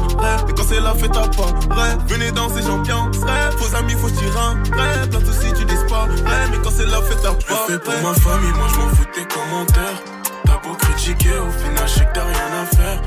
[0.49, 1.97] Et quand c'est la fête, à pas vrai.
[2.09, 3.51] Venez danser, j'ambiance, vrai.
[3.57, 5.09] Faux amis, faut que je un vrai.
[5.09, 6.11] Plein de soucis, tu disparais.
[6.51, 8.89] Mais quand c'est la fête, Je le pas fais pour ma famille, moi je m'en
[8.89, 10.03] fous de tes commentaires.
[10.45, 13.01] T'as beau critiquer, au final je sais que t'as rien à faire.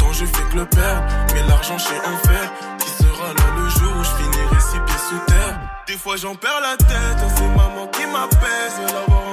[0.00, 1.02] Mon je fais que le perdre.
[1.32, 5.04] Mais l'argent chez un fer, qui sera là le jour où je finirai six pieds
[5.08, 5.58] sous terre?
[5.86, 9.23] Des fois j'en perds la tête, c'est maman qui m'apaise.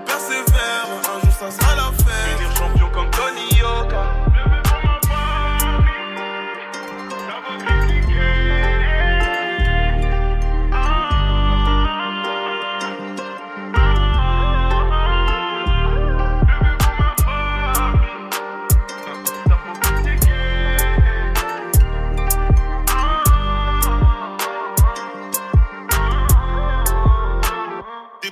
[0.00, 2.38] Persévère, un jour ça sera la fête.
[2.38, 4.04] Finir champion comme Tony Yoka.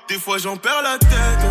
[0.09, 1.50] Des fois j'en perds la tête,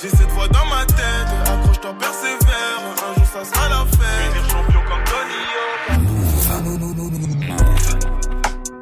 [0.00, 0.96] J'ai cette voix dans ma tête,
[1.46, 2.80] accroche-toi, persévère.
[3.02, 4.32] Un jour ça sera la fête.
[4.32, 5.40] Finir champion comme Tony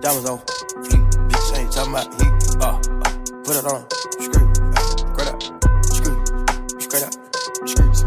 [0.00, 0.38] Diamonds on
[0.84, 2.32] fleek, bitch ain't talking about heat.
[2.60, 2.78] Uh, uh,
[3.42, 3.84] put it on,
[4.20, 5.42] screw, uh, straight up,
[5.82, 6.16] screw,
[6.78, 7.12] straight up,
[7.66, 7.98] screws.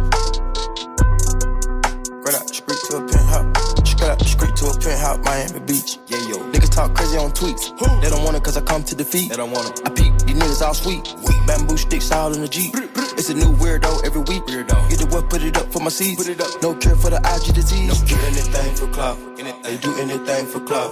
[2.22, 6.00] Straight up, street to a penthouse, straight up, street to a penthouse, Miami Beach.
[6.08, 7.74] Yeah, yo, niggas talk crazy on tweets.
[8.02, 9.30] They don't want it cause I come to defeat.
[9.30, 9.82] They don't want it.
[9.86, 11.16] I peep, these niggas all sweet.
[11.48, 12.74] Bamboo sticks all in the Jeep.
[13.18, 14.44] It's a new weirdo every week.
[14.44, 14.90] Weirdo.
[14.90, 16.24] Get the what, put it up for my seeds.
[16.24, 16.62] Put it up.
[16.62, 17.88] No cure for the IG disease.
[17.88, 19.18] No do anything for clout.
[19.64, 20.92] They do anything for clout.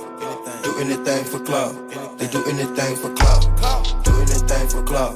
[0.64, 1.74] Do anything for clout.
[2.18, 4.04] They do anything for clout.
[4.04, 5.16] Do anything for clout.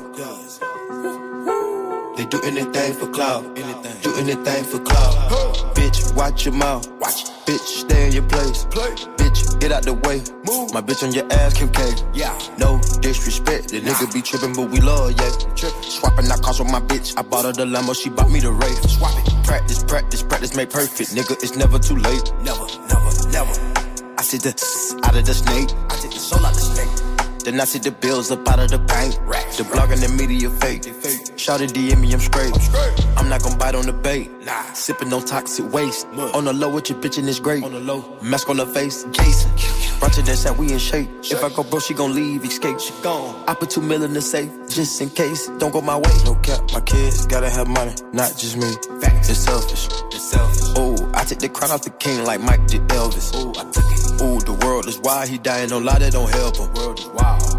[2.16, 3.56] They do anything for clout.
[3.56, 5.76] Do anything for clout.
[5.76, 6.88] Bitch, watch your mouth.
[7.00, 7.23] Watch.
[7.46, 8.64] Bitch, stay in your place.
[8.72, 8.96] Play.
[9.18, 10.24] Bitch, get out the way.
[10.48, 10.74] Move.
[10.74, 11.92] My bitch on your ass, Kim K.
[12.14, 12.32] Yeah.
[12.58, 13.70] No disrespect.
[13.70, 15.30] The nigga be tripping, but we love, yeah.
[15.82, 17.18] Swapping out cars with my bitch.
[17.18, 18.90] I bought her the Lambo, she bought me the Wraith.
[18.90, 19.46] Swap it.
[19.46, 21.12] Practice, practice, practice, make perfect.
[21.12, 22.32] Nigga, it's never too late.
[22.44, 23.54] Never, never, never.
[24.18, 24.56] I see the
[25.04, 25.70] out of the snake.
[25.90, 27.44] I take the soul out the snake.
[27.44, 29.16] Then I see the bills up out of the bank.
[29.58, 30.84] The blog and the media fake.
[31.44, 32.54] Shout it DM me, I'm straight.
[33.18, 34.32] I'm not gonna bite on the bait.
[34.46, 34.64] Nah.
[34.72, 36.08] Sipping no toxic waste.
[36.34, 37.66] On the low with your bitch and it's great.
[37.66, 38.18] On the low.
[38.22, 39.52] Mask on the face, Jason.
[40.16, 41.10] And that's how we in shape.
[41.22, 42.80] If I go bro, she gon' leave, escape.
[42.80, 43.44] She gone.
[43.46, 45.48] I put two mil in the safe, just in case.
[45.58, 46.14] Don't go my way.
[46.24, 48.72] No cap, my kids gotta have money, not just me.
[49.02, 49.30] Facts.
[49.30, 49.88] It's selfish.
[50.14, 50.62] It's selfish.
[50.78, 53.32] Oh, I take the crown off the king like Mike did Elvis.
[53.34, 54.22] Oh, I took it.
[54.22, 56.72] Oh, the world is wild, he dying, no lie, that don't help him.
[56.74, 57.53] World is wild.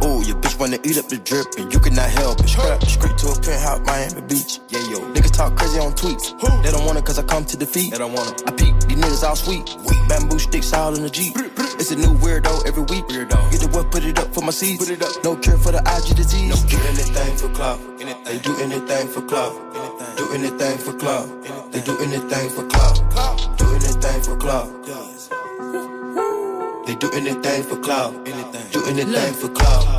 [0.65, 2.49] Wanna eat up the drip and you cannot help it.
[2.49, 4.61] Straight up, straight to a penthouse, Miami Beach.
[4.73, 4.97] Yeah, yo.
[5.13, 6.33] Niggas talk crazy on tweets.
[6.65, 7.93] They don't want it cause I come to defeat.
[7.93, 8.49] They don't want it.
[8.49, 9.69] I peep, these niggas all sweet.
[10.09, 11.35] Bamboo sticks all in the Jeep.
[11.77, 13.05] It's a new weirdo every week.
[13.13, 13.37] Weirdo.
[13.53, 14.79] Get the what, put it up for my seeds.
[14.79, 15.13] Put it up.
[15.23, 16.49] No cure for the IG disease.
[16.49, 17.79] No do anything for clout.
[18.25, 19.53] They do anything for clout.
[20.17, 21.29] Do anything for clout.
[21.73, 23.05] They do anything for clout.
[23.59, 24.73] Do anything for clout.
[26.87, 28.25] They do anything for clout.
[28.25, 29.94] Do anything for clout.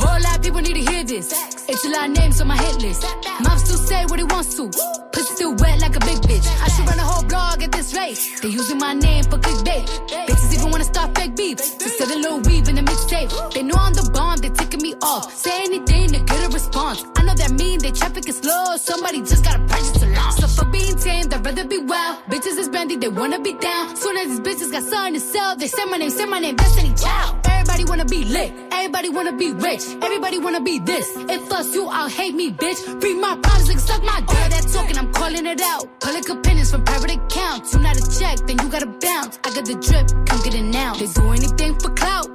[0.00, 1.28] Whole lot of people need to hear this.
[1.68, 3.04] It's a lot of names on my hit list.
[3.44, 4.70] Mom still say what he wants to.
[5.12, 6.46] Pussy still wet like a big bitch.
[6.64, 8.18] I should run a whole blog at this rate.
[8.40, 9.84] They using my name for clickbait.
[10.26, 11.58] Bitches even wanna start fake beef.
[11.58, 13.30] To sell a little weave in the mixtape.
[13.52, 15.34] They know I'm the bomb, they ticking me off.
[15.34, 17.04] Say anything to get a response.
[17.16, 18.76] I know that mean they traffic is slow.
[18.76, 20.40] Somebody just gotta purchase to launch.
[20.40, 22.24] So for being tamed, I'd rather be wild.
[22.30, 23.94] Bitches is brandy, they wanna be down.
[23.96, 26.56] Soon as these bitches got something to sell, they say my name, say my name,
[26.56, 27.49] Destiny Child.
[27.80, 28.52] Everybody wanna be lit.
[28.72, 29.84] Everybody wanna be rich.
[30.02, 31.16] Everybody wanna be this.
[31.16, 32.80] If us, you out, hate me, bitch.
[33.02, 34.28] Read my problems, like suck my dick.
[34.28, 35.88] All that talking, I'm calling it out.
[35.98, 37.72] Public opinions from private accounts.
[37.72, 39.38] You not a check, then you gotta bounce.
[39.44, 40.92] I got the drip, come get it now.
[40.92, 42.28] They do anything for clout.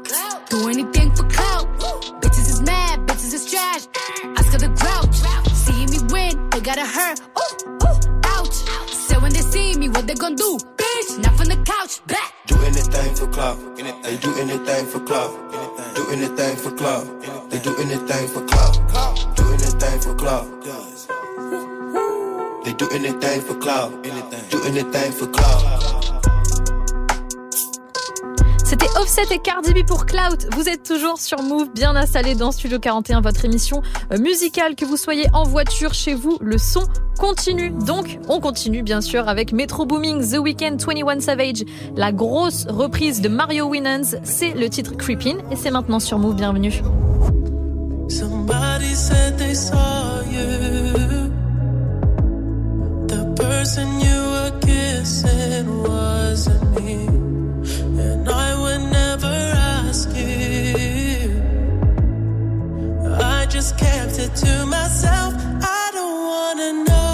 [0.49, 1.67] Do anything for clout.
[2.21, 3.85] Bitches is mad, bitches is trash.
[4.23, 5.15] I her the grouch.
[5.53, 7.19] Seeing me win, they gotta hurt.
[7.37, 7.74] Ooh,
[9.85, 10.57] me, what they gon' do?
[10.77, 12.33] Bitch, not from the couch, back.
[12.47, 13.57] Do anything for club.
[14.03, 15.31] They do anything for clout.
[15.95, 17.03] Do anything for club.
[17.49, 18.73] They do anything for clout.
[19.35, 20.45] Do anything for club.
[22.63, 24.03] They do anything for clout.
[24.49, 26.04] Do anything for clout.
[28.77, 30.49] C'était Offset et Cardi B pour Cloud.
[30.53, 34.83] Vous êtes toujours sur Move, bien installé dans Studio 41, votre émission euh, musicale, que
[34.83, 36.83] vous soyez en voiture, chez vous, le son
[37.17, 37.69] continue.
[37.69, 41.63] Donc, on continue bien sûr avec Metro Booming, The Weeknd, 21 Savage,
[41.95, 44.17] la grosse reprise de Mario Winans.
[44.23, 46.35] C'est le titre Creepin' et c'est maintenant sur Move.
[46.35, 46.73] Bienvenue.
[53.07, 54.15] The person you
[56.81, 57.24] me.
[63.45, 65.35] I just kept it to myself.
[65.61, 67.04] I don't wanna know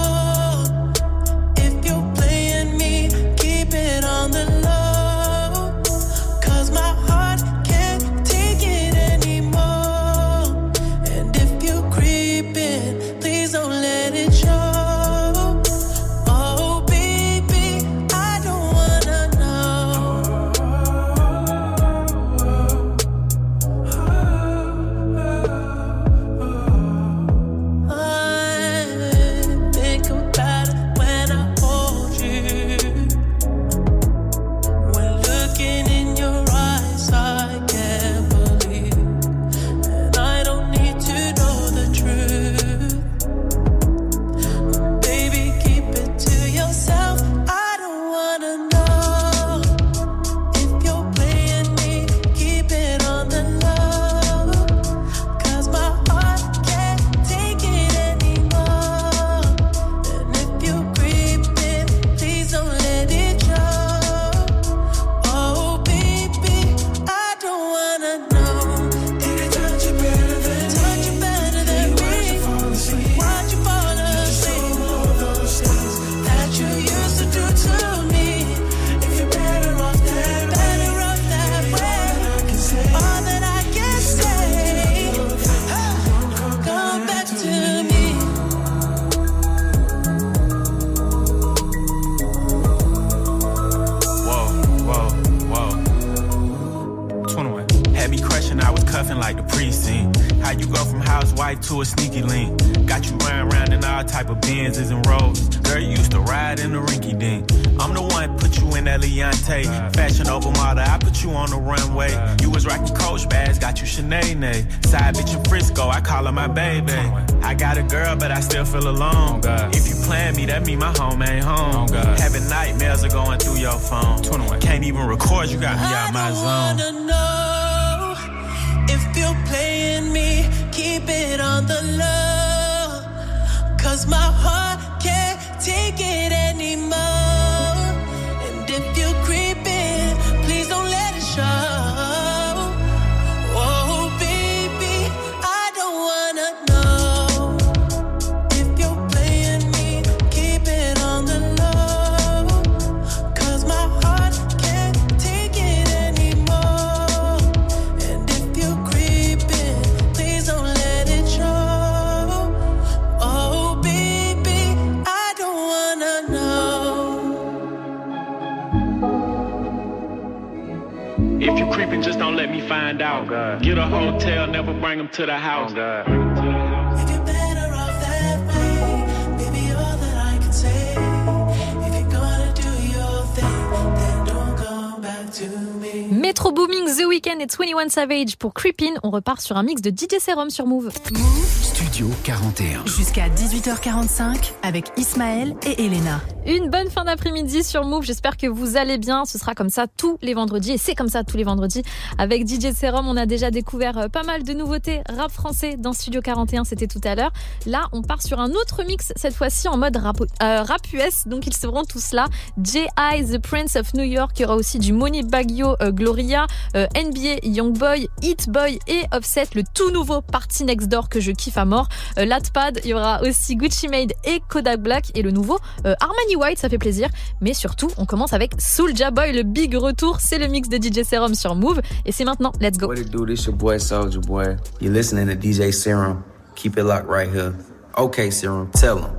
[187.81, 188.93] 21 Savage pour Creepin.
[189.01, 190.91] On repart sur un mix de DJ Serum sur Move.
[190.93, 192.85] Studio 41.
[192.85, 196.21] Jusqu'à 18h45 avec Ismaël et Elena.
[196.45, 198.03] Une bonne fin d'après-midi sur Move.
[198.03, 199.25] J'espère que vous allez bien.
[199.25, 201.81] Ce sera comme ça tous les vendredis et c'est comme ça tous les vendredis.
[202.21, 205.91] Avec DJ Serum, on a déjà découvert euh, pas mal de nouveautés rap français dans
[205.91, 206.65] Studio 41.
[206.65, 207.33] C'était tout à l'heure.
[207.65, 210.63] Là, on part sur un autre mix, cette fois-ci en mode rap, euh,
[210.93, 211.27] US.
[211.27, 212.27] Donc ils seront tous là.
[212.63, 213.25] J.I.
[213.25, 214.33] The Prince of New York.
[214.37, 216.45] Il y aura aussi du Money Baggio, euh, Gloria,
[216.75, 219.47] euh, NBA, Youngboy, Hit Boy et Offset.
[219.55, 221.89] Le tout nouveau Party Next Door que je kiffe à mort.
[222.19, 222.81] Euh, Latpad.
[222.83, 225.57] Il y aura aussi Gucci Made et Kodak Black et le nouveau
[225.87, 226.59] euh, Armani White.
[226.59, 227.09] Ça fait plaisir.
[227.41, 230.19] Mais surtout, on commence avec Soulja Boy, le big retour.
[230.19, 231.81] C'est le mix de DJ Serum sur Move.
[232.11, 232.51] C'est maintenant.
[232.59, 232.87] Let's go.
[232.87, 233.25] What it do?
[233.25, 234.57] This your boy Soldier Boy.
[234.79, 236.23] You're listening to DJ Serum.
[236.55, 237.55] Keep it locked right here.
[237.97, 239.15] Okay, Serum, tell him.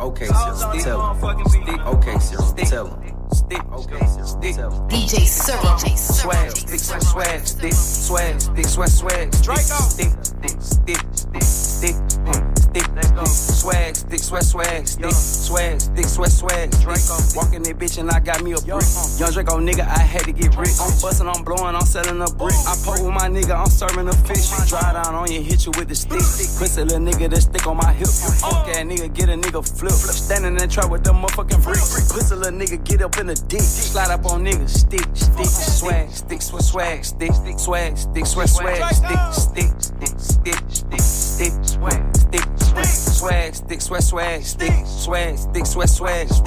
[0.00, 1.80] Okay, Serum, tell him.
[1.86, 3.14] Okay, Serum, tell him.
[3.32, 4.88] Stick, okay, Serum, tell him.
[4.88, 5.78] DJ Serum.
[5.78, 11.96] Swag, stick, swag, swag, stick, swag, stick, swag, swag, stick, stick, stick, stick, stick,
[12.78, 17.36] stick, swag, stick, swag, swag, stick, swag, stick, swag, swag, stick.
[17.36, 18.84] Walking that bitch and I got me a brick.
[19.18, 20.76] Young Draco nigga, I had to get rich.
[20.80, 22.54] I'm bustin', I'm blowing, I'm selling a brick.
[22.66, 24.50] I poke with my nigga, I'm serving a fish.
[24.68, 26.18] Dry down on you, hit you with the stick.
[26.58, 28.08] Pussy little nigga that stick on my hip.
[28.08, 29.92] Fuck that nigga, get a nigga flip.
[29.92, 32.12] Standing in the trap with the motherfucking bricks.
[32.12, 33.60] Pussy little nigga, get up in the dick.
[33.60, 38.48] Slide up on niggas, stick, stick, swag, stick, swag, swag, stick, stick, swag, stick, swag,
[38.48, 42.07] swag, stick, stick, stick, stick, stick, stick, swag,
[42.78, 46.44] week swag, stick, swag, swag, stick, swag, stick, swag, swag, stick.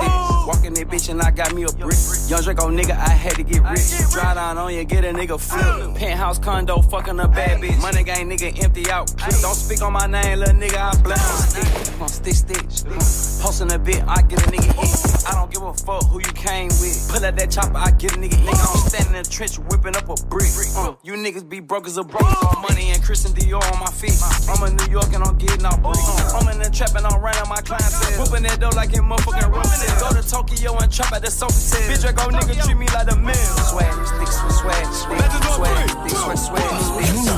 [0.48, 1.98] Walking that bitch and I got me a brick.
[2.30, 4.12] Young Draco nigga, I had to get rich.
[4.12, 5.96] Dry down on you, get a nigga flip.
[5.98, 7.80] Penthouse condo, fucking a bad bitch.
[7.82, 9.14] Money gang nigga, empty out.
[9.42, 13.42] Don't speak on my name, little nigga, I blame on stick, stick, stick.
[13.42, 15.26] Posting a bit, I get a nigga hit.
[15.28, 17.10] I don't give a fuck who you came with.
[17.10, 18.50] Pull out that chopper, I get a nigga hit.
[18.50, 20.50] I'm standing in the trench, whipping up a brick.
[20.78, 22.26] Uh, you niggas be broke as a broke.
[22.62, 24.18] Money and Christian Dior on my feet.
[24.50, 26.34] I'm in New York and I'm getting out bricks.
[26.34, 28.22] I'm in the trap and I'm running my clientele.
[28.22, 30.00] Whooping that dough like it motherfucking roasted.
[30.00, 31.90] Go to Tokyo and trap at the sofa set.
[31.90, 33.34] Bitch, I go nigga treat me like a mill.
[33.34, 37.32] Swag, stick, swag, swag, swag, swag, stick, swag, swag, stick.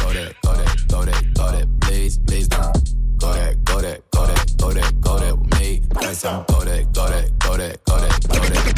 [0.00, 2.74] Go that, go that, go that, go that, please, please don't.
[3.18, 5.82] Go that, go that, go that, go that, go that with me.
[5.94, 6.44] Nice some.
[6.48, 8.73] Go that, go that, go that, go that, go that,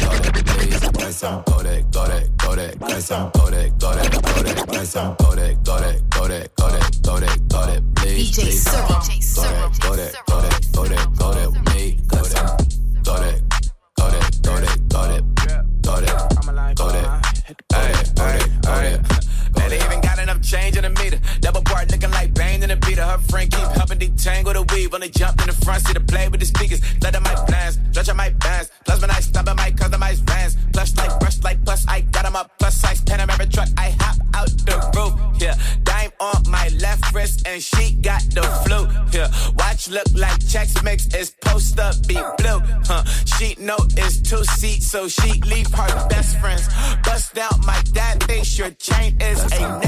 [1.07, 1.13] go that, please.
[1.13, 1.43] Nice some.
[1.45, 3.31] Go that, go that, go that, nice some.
[3.31, 5.15] Go that, go that, go that, nice some.
[5.15, 8.63] Go that, go that, go that, go that, go that, go that, please, DJ please
[8.63, 8.87] Serum.
[8.87, 9.07] don't.
[9.35, 11.97] Go that, go that, go that, go that, go that with me.
[12.07, 12.47] Go that,
[13.03, 13.41] go that,
[13.95, 15.23] go that, go that, go that,
[15.81, 17.07] go that, go that.
[17.71, 18.97] Hey, hey, hey.
[19.57, 21.19] Man, they even got enough change in the meter.
[21.39, 22.33] Double part looking like
[23.17, 23.31] The beater.
[23.31, 24.93] Friend keep helping detangle the weave.
[24.93, 26.81] On the jump in the front seat to play with the speakers.
[27.01, 28.71] Let them mic plans, stretch my bands.
[28.85, 30.57] Plus when I stop, I might customize vans.
[30.73, 33.69] Plush like brush like plus, I got them up plus size Panamera truck.
[33.77, 35.41] I hop out the roof.
[35.41, 38.87] Yeah, dime on my left wrist and she got the flu.
[39.11, 42.59] Yeah, watch look like checks mix is post up be blue.
[42.85, 43.03] Huh,
[43.37, 46.67] she know it's two seats, so she leave her best friends.
[47.03, 49.81] Bust out my dad thinks your chain is a neck.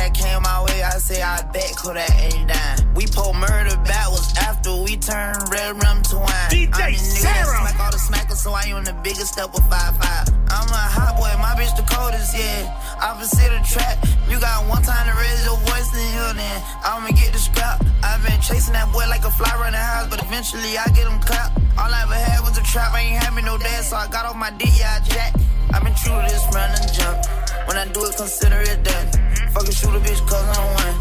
[0.08, 2.93] that came my way, I say I bet Kodak ain't dying.
[2.95, 6.49] We pull murder battles after we turn red rum to wine.
[6.49, 9.53] DJ I'm the nigga that smack all the smackers, so I on the biggest step
[9.53, 10.28] with Five, five.
[10.47, 12.72] I'm a hot boy, my bitch the coldest, yeah.
[13.03, 13.99] Opposite the trap,
[14.32, 17.84] you got one time to raise your voice in here, then I'ma get the scrap.
[18.01, 21.03] I've been chasing that boy like a fly running the house, but eventually I get
[21.03, 21.60] him clapped.
[21.76, 24.26] All I ever had was a trap, I ain't having no dad, so I got
[24.26, 25.36] off my dick, yeah, I jack.
[25.76, 27.20] I've been true to this run and jump.
[27.68, 29.26] When I do it, consider it done.
[29.58, 30.95] Fucking shoot a bitch cause I'm one.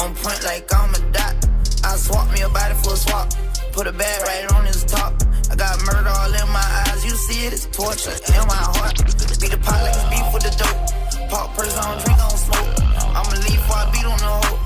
[0.00, 1.36] On point like I'm a dot.
[1.84, 3.28] I swap me a body for a swap.
[3.72, 5.12] Put a bag right on his top.
[5.52, 7.04] I got murder all in my eyes.
[7.04, 8.96] You see it, it's torture in my heart.
[9.36, 11.28] Beat the pot like it's beef with the dope.
[11.28, 12.68] Pop purse, I don't drink, I don't smoke.
[13.12, 14.56] I'ma leave before I beat on the hoe.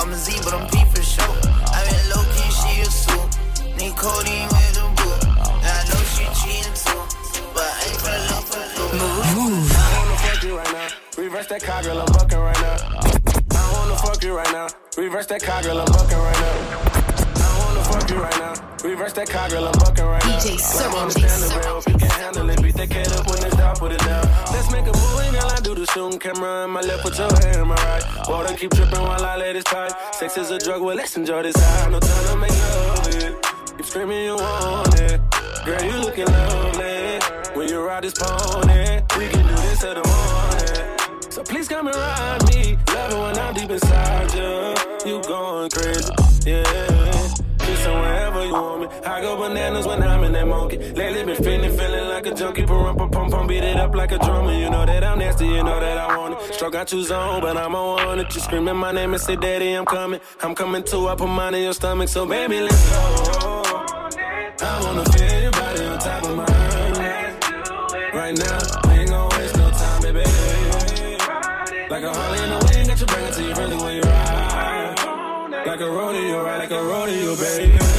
[0.00, 1.36] I'm a Z, but I'm P for sure.
[1.76, 3.28] I been low key, she a suit.
[3.76, 5.20] Need codeine with the boot.
[5.36, 6.96] Now I know she cheating too.
[7.52, 8.88] But I ain't finna look for the
[9.36, 9.68] Move.
[9.68, 10.88] I wanna fuck you right now.
[11.20, 12.65] Reverse that car, girl, I'm bucking right now.
[14.26, 14.68] I wanna fuck you right now.
[14.98, 16.56] Reverse that car, girl, I'm bucking right now.
[17.36, 18.54] I wanna fuck you right now.
[18.82, 20.38] Reverse that car, girl, I'm bucking right now.
[20.40, 20.58] DJ
[20.98, 21.78] understand the.
[21.78, 24.26] If you can handle it, beat that cat up when it's down, put it down.
[24.50, 25.50] Let's make a move, girl.
[25.50, 28.02] I do the shooting camera in my left, put your hand in my right.
[28.28, 29.92] Water keep tripping while I let it pipe.
[30.12, 31.90] Sex is a drug, well, let's enjoy this high.
[31.90, 33.32] No time to make love it.
[33.76, 35.20] Keep screaming you want it.
[35.64, 37.20] Girl, you looking lovely.
[37.54, 40.85] When you ride this pony, we can do this till the morning.
[41.36, 42.78] So please come and ride me.
[42.94, 45.10] Love it when I'm deep inside you.
[45.10, 46.10] You going crazy,
[46.46, 46.64] yeah.
[47.58, 48.86] Just wherever you want me.
[49.04, 50.78] I go bananas when I'm in that monkey.
[50.78, 52.64] Lately been feeling, feeling like a junkie.
[52.64, 54.54] Pum, pum, pum, pum, beat it up like a drummer.
[54.54, 56.54] You know that I'm nasty, you know that I want it.
[56.54, 58.34] Struck out you zone, but I'm on it.
[58.34, 60.20] You screaming my name and say, Daddy, I'm coming.
[60.40, 61.06] I'm coming too.
[61.06, 63.62] I put mine in your stomach, so baby, let's go.
[64.62, 66.46] I wanna feel your body on top of mine.
[68.14, 68.58] Right now,
[71.88, 74.02] Like a Harley in the wind, got you bring it to you really when you
[74.02, 74.94] ride.
[75.66, 76.58] Like a rodeo, right?
[76.58, 77.95] Like a rodeo, baby.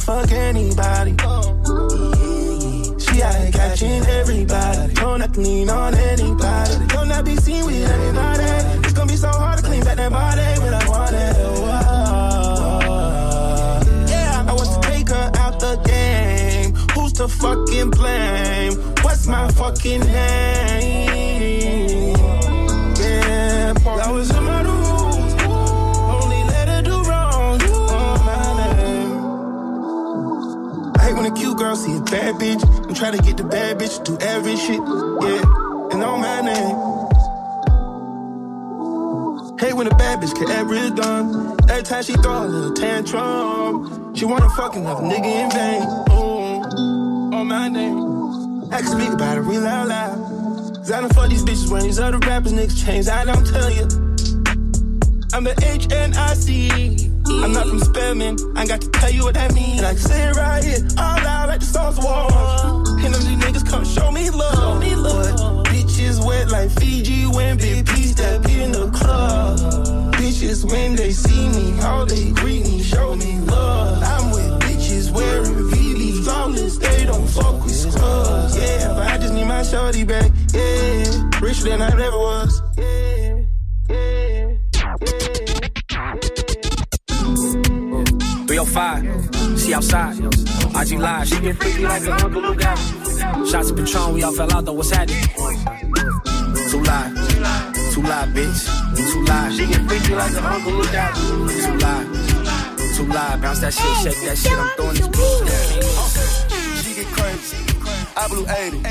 [0.00, 1.12] Fuck anybody.
[2.98, 4.94] She out catching everybody.
[4.94, 6.86] Don't have to lean on anybody.
[6.88, 8.44] Don't not be seen with anybody.
[8.84, 11.36] It's gonna be so hard to clean back that body when I want it.
[14.10, 16.74] Yeah, I want to take her out the game.
[16.94, 18.72] Who's to fucking blame?
[19.02, 21.10] What's my fucking name?
[22.96, 24.39] Yeah, that was
[31.60, 34.56] girl see a bad bitch and try to get the bad bitch to do every
[34.56, 34.80] shit.
[34.80, 36.76] Yeah, and on my name.
[39.60, 41.54] Hate when a bad bitch can ever is done.
[41.68, 45.82] Every time she throw a little tantrum, she wanna fucking fuck another nigga in vain.
[46.16, 48.72] Ooh, on my name.
[48.72, 50.16] I can speak about it real out loud.
[50.76, 53.06] Cause I done fuck these bitches when these other rappers niggas change.
[53.06, 53.82] I don't tell you.
[55.34, 57.09] I'm the HNIC.
[57.42, 58.36] I'm not from Spelman.
[58.56, 59.78] I got to tell you what that means.
[59.78, 62.26] And I can say it right here, all loud like the songs war.
[63.04, 64.54] And them niggas come show me love.
[64.54, 65.66] Show me love.
[65.66, 69.58] Bitches wet like Fiji when Big P step in the club.
[70.14, 74.02] Bitches when they see me, how they greet me, show me love.
[74.02, 76.78] I'm with bitches wearing VV flawless.
[76.78, 78.56] They don't fuck with scrubs.
[78.56, 80.30] Yeah, but I just need my shorty back.
[80.52, 82.69] Yeah, richer than I ever was.
[88.64, 90.18] 305, she outside.
[90.18, 92.76] IG live, she get freaky like a Uncle Lugar.
[93.46, 95.22] Shots of Patron, we all fell out though, what's happening?
[96.68, 97.14] Too live,
[97.92, 99.12] too live, bitch.
[99.12, 101.10] Too live, she get freaky like a Uncle Lugar.
[101.14, 106.84] Too live, too live, bounce that shit, shake that shit, I'm throwing this bitch.
[106.84, 107.56] She get crazy.
[108.16, 108.82] I blew 80.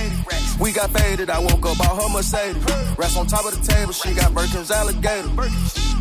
[0.60, 1.30] We got faded.
[1.30, 2.64] I woke up out her Mercedes.
[2.98, 3.94] Rest on top of the table.
[3.94, 5.30] She got Birkin's alligator.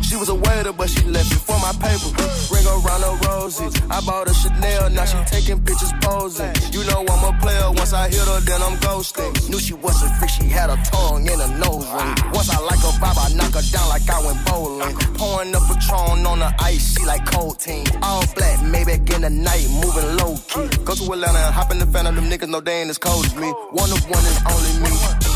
[0.09, 2.09] She was a waiter, but she left before my paper.
[2.49, 3.75] Ring around her roses.
[3.91, 4.89] I bought her Chanel.
[4.89, 6.49] Now she taking pictures posing.
[6.73, 7.69] You know I'm a player.
[7.77, 9.29] Once I hit her, then I'm ghosting.
[9.51, 10.27] Knew she was a free.
[10.27, 12.15] She had a tongue in her nose ring.
[12.33, 14.95] Once I like her vibe, I knock her down like I went bowling.
[15.13, 16.97] Pouring the Patron on the ice.
[16.97, 17.85] She like cold team.
[18.01, 20.73] All black, maybe in the night, moving low key.
[20.85, 22.49] Go to Atlanta and hop in the fan of them niggas.
[22.49, 23.49] know they ain't as cold as me.
[23.77, 25.28] One of one is only me.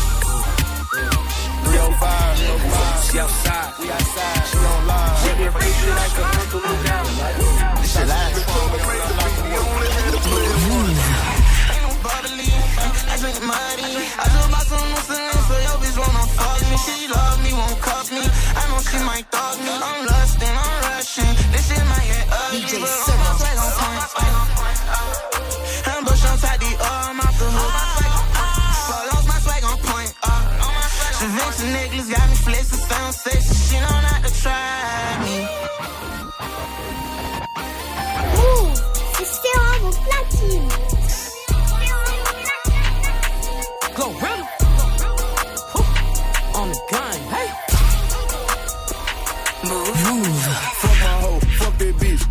[3.06, 3.72] She outside.
[3.78, 4.42] We outside.
[4.48, 5.18] She on live.
[5.20, 7.06] She been crazy like a mental lookout.
[7.80, 8.34] This shit last.
[8.34, 8.66] I
[13.24, 14.08] drink.
[14.16, 16.76] I just bought some new so your bitch wanna fuck me.
[16.84, 18.22] She love me, won't cuff me.
[18.22, 19.70] I know she might thug me.
[19.70, 21.34] I'm lusting, I'm rushing.
[21.52, 23.13] This shit might get ugly.
[31.36, 33.54] Vinci necklace got me flexing, sound sexy.
[33.66, 34.84] She know not to try
[39.24, 40.93] c'est platine.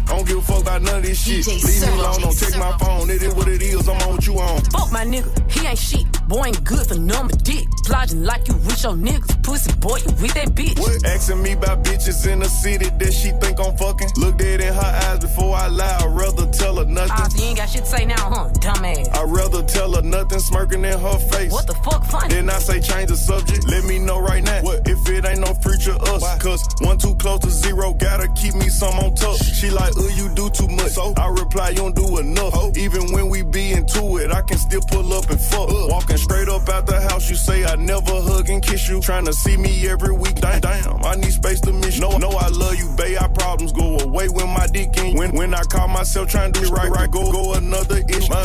[0.08, 1.45] I don't give a fuck about none of this shit.
[1.45, 3.10] DJ Leave me alone, don't take my phone.
[3.10, 4.62] It is what it is, I'm on what you on.
[4.66, 6.06] Fuck my nigga, he ain't shit.
[6.28, 7.68] Boy ain't good for number dick.
[7.86, 9.43] Plotting like you with your niggas.
[9.43, 10.80] Pussy boy, you with that bitch.
[10.80, 11.06] What?
[11.06, 14.10] Asking me about bitches in the city that she think I'm fucking.
[14.18, 14.82] Look dead in her
[15.12, 15.97] eyes before I lie.
[15.99, 17.30] I'd rather tell her Ah, nothing.
[17.32, 18.49] so you ain't got shit to say now, huh?
[18.60, 19.14] Dumbass.
[19.16, 21.51] I'd rather tell her nothing, smirking in her face.
[21.51, 22.34] What the fuck funny?
[22.34, 23.68] Then I say change the subject.
[23.68, 24.62] Let me know right now.
[24.64, 24.88] What?
[24.88, 26.22] If it ain't no future us.
[26.22, 26.38] Why?
[26.39, 29.36] Cause one too close to zero, gotta keep me some on top.
[29.43, 30.91] She like, uh, you do too much.
[30.91, 32.78] So I reply, you don't do enough.
[32.78, 35.70] Even when we be into it, I can still pull up and fuck.
[35.89, 39.02] Walking straight up out the house, you say I never hug and kiss you.
[39.02, 40.36] Trying to see me every week.
[40.36, 42.02] Damn, damn, I need space to miss you.
[42.02, 43.18] No, no, I love you, babe.
[43.20, 45.18] Our problems go away when my dick in.
[45.18, 48.30] When when I call myself trying to do it right, right, go go another inch.
[48.30, 48.43] Man,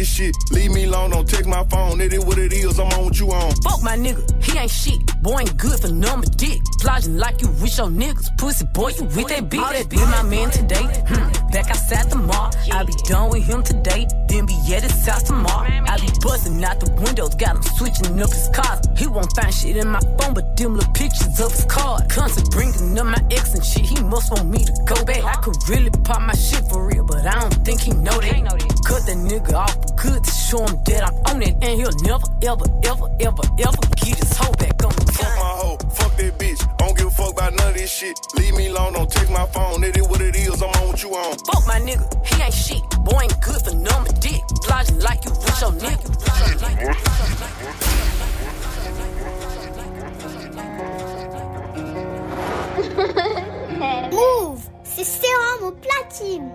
[0.00, 0.34] this shit.
[0.50, 2.00] Leave me alone, don't text my phone.
[2.00, 2.78] It is what it is.
[2.80, 3.52] I'm on what you on.
[3.62, 5.00] Fuck my nigga, he ain't shit.
[5.22, 6.60] Boy ain't good for number dick.
[6.80, 8.26] Plotting like you with your niggas.
[8.38, 9.62] Pussy boy, you with that bitch.
[9.62, 10.86] All that be my man today.
[11.08, 11.28] Hmm.
[11.52, 12.50] Back outside the mall.
[12.72, 14.06] I be done with him today.
[14.28, 15.68] Then be at his house tomorrow.
[15.68, 17.34] I be buzzing out the windows.
[17.34, 18.80] Got him switching up his cars.
[18.96, 22.08] He won't find shit in my phone, but them little pictures of his card.
[22.08, 23.84] Constant bringing up my ex and shit.
[23.84, 25.22] He must want me to go back.
[25.24, 28.79] I could really pop my shit for real, but I don't think he know that.
[28.90, 31.54] Cut that nigga off good to show him that I'm on it.
[31.62, 35.54] And he'll never, ever, ever, ever, ever get his hoe back on the Fuck my
[35.62, 36.60] hoe, fuck that bitch.
[36.66, 38.18] I don't give a fuck about none of this shit.
[38.34, 39.84] Leave me alone, don't text my phone.
[39.84, 40.60] It is what it is.
[40.60, 41.38] I'm on what you on.
[41.38, 42.82] Fuck my nigga, he ain't shit.
[43.04, 44.42] Boy ain't good for number dick.
[44.66, 45.70] Plotting like you with your
[54.10, 56.50] Move, c'est sérum au platine.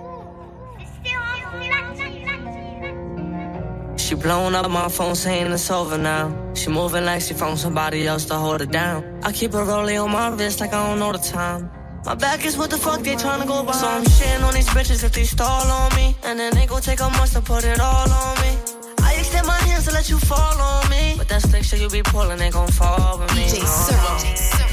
[4.06, 6.30] She blowing up my phone saying it's over now.
[6.54, 9.04] She moving like she found somebody else to hold her down.
[9.24, 11.72] I keep her rolling on my wrist like I don't know the time.
[12.06, 13.72] My back is what the fuck they tryna go by.
[13.72, 16.16] So I'm shitting on these bitches if they stall on me.
[16.24, 18.56] And then they gon' take a month to put it all on me.
[19.00, 21.16] I extend my hands to let you fall on me.
[21.18, 23.46] But that slick shit you be pulling ain't gon' fall with me.
[23.46, 24.65] DJ Uh-uh.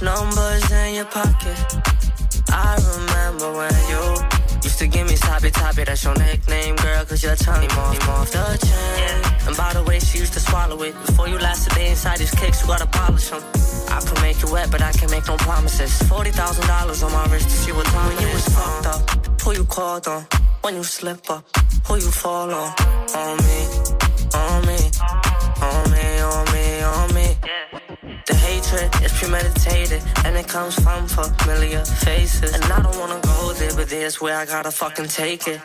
[0.00, 1.58] Numbers in your pocket.
[2.50, 5.82] I remember when you used to give me sloppy toppy.
[5.84, 9.48] That's your nickname, girl, cause your tongue off, off the chain.
[9.48, 10.94] And by the way, she used to swallow it.
[11.04, 13.42] Before you last a day inside these kicks, you gotta polish them.
[13.90, 15.90] I could make you wet, but I can make no promises.
[16.02, 19.40] $40,000 on my wrist to see what time when you was fucked up.
[19.42, 20.24] Who you called on?
[20.62, 21.44] When you slip up?
[21.88, 22.72] Who you fall on?
[23.16, 23.60] On me,
[24.34, 24.78] on me,
[25.60, 25.87] on me.
[28.28, 32.52] The hatred is premeditated, and it comes from familiar faces.
[32.52, 35.60] And I don't wanna go there, but there's where I gotta fucking take it.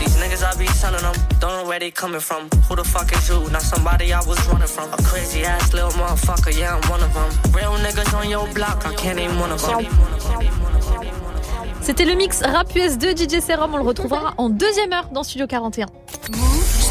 [0.00, 2.50] These niggas I be selling them, don't know where they coming from.
[2.66, 3.48] Who the fuck is you?
[3.50, 4.92] Not somebody I was running from.
[4.92, 7.30] A crazy ass little motherfucker, yeah, I'm one of them.
[7.54, 9.86] Real niggas on your block, I can't name one of them.
[11.80, 13.72] C'était le mix rap US 2 DJ Serum.
[13.72, 15.86] On le retrouvera en deuxième heure dans Studio 41.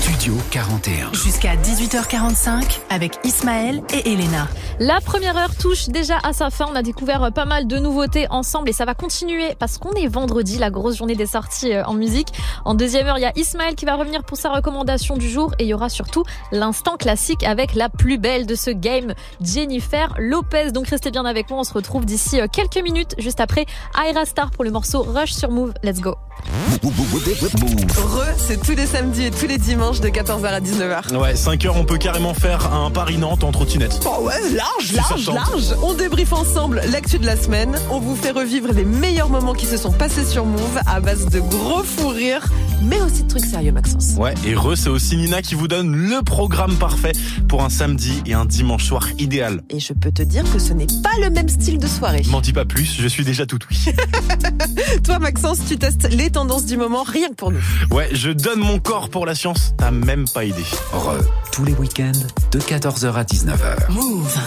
[0.08, 1.12] Studio 41.
[1.12, 4.47] Jusqu'à 18h45 avec Ismaël et Elena.
[4.80, 6.66] La première heure touche déjà à sa fin.
[6.72, 10.08] On a découvert pas mal de nouveautés ensemble et ça va continuer parce qu'on est
[10.08, 12.30] vendredi, la grosse journée des sorties euh, en musique.
[12.64, 15.53] En deuxième heure, il y a Ismaël qui va revenir pour sa recommandation du jour
[15.60, 20.14] et il y aura surtout l'instant classique avec la plus belle de ce game, Jennifer
[20.18, 20.72] Lopez.
[20.72, 21.60] Donc restez bien avec moi.
[21.60, 23.66] On se retrouve d'ici euh, quelques minutes juste après
[24.01, 25.74] Aira Star pour le morceau Rush sur Move.
[25.84, 26.16] Let's go.
[26.44, 31.16] Re, c'est tous les samedis et tous les dimanches de 14h à 19h.
[31.18, 34.00] Ouais, 5 heures, on peut carrément faire un Paris-Nantes en trottinette.
[34.06, 35.76] Oh ouais, large, large, large.
[35.82, 37.78] On débriefe ensemble l'actu de la semaine.
[37.92, 41.26] On vous fait revivre les meilleurs moments qui se sont passés sur Move à base
[41.26, 42.48] de gros fous rires,
[42.84, 44.14] mais aussi de trucs sérieux, Maxence.
[44.18, 47.14] Ouais, et Re, c'est aussi Nina qui vous donne le programme parfait
[47.48, 49.62] pour un samedi et un dimanche soir idéal.
[49.70, 52.24] Et je peux te dire que ce n'est pas le même style de soirée.
[52.30, 53.86] M'en dis pas plus, je suis déjà tout oui.
[55.04, 57.60] Toi, Maxence, tu testes les tendances du moment rien que pour nous.
[57.92, 60.64] Ouais, je donne mon corps pour la science, t'as même pas idée.
[60.92, 61.18] Re,
[61.52, 62.12] tous les week-ends
[62.52, 63.92] de 14h à 19h.
[63.92, 64.38] Move.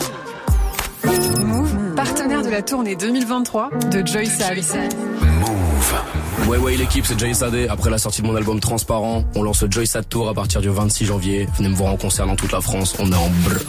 [1.38, 4.68] Move, partenaire de la tournée 2023 de Joyce Harris.
[5.40, 6.48] Move.
[6.48, 7.68] Ouais ouais l'équipe c'est Joy Sadé.
[7.68, 10.60] Après la sortie de mon album Transparent, on lance le Joy Sad Tour à partir
[10.60, 11.48] du 26 janvier.
[11.56, 13.60] Venez me voir en concert dans toute la France, on est en brr.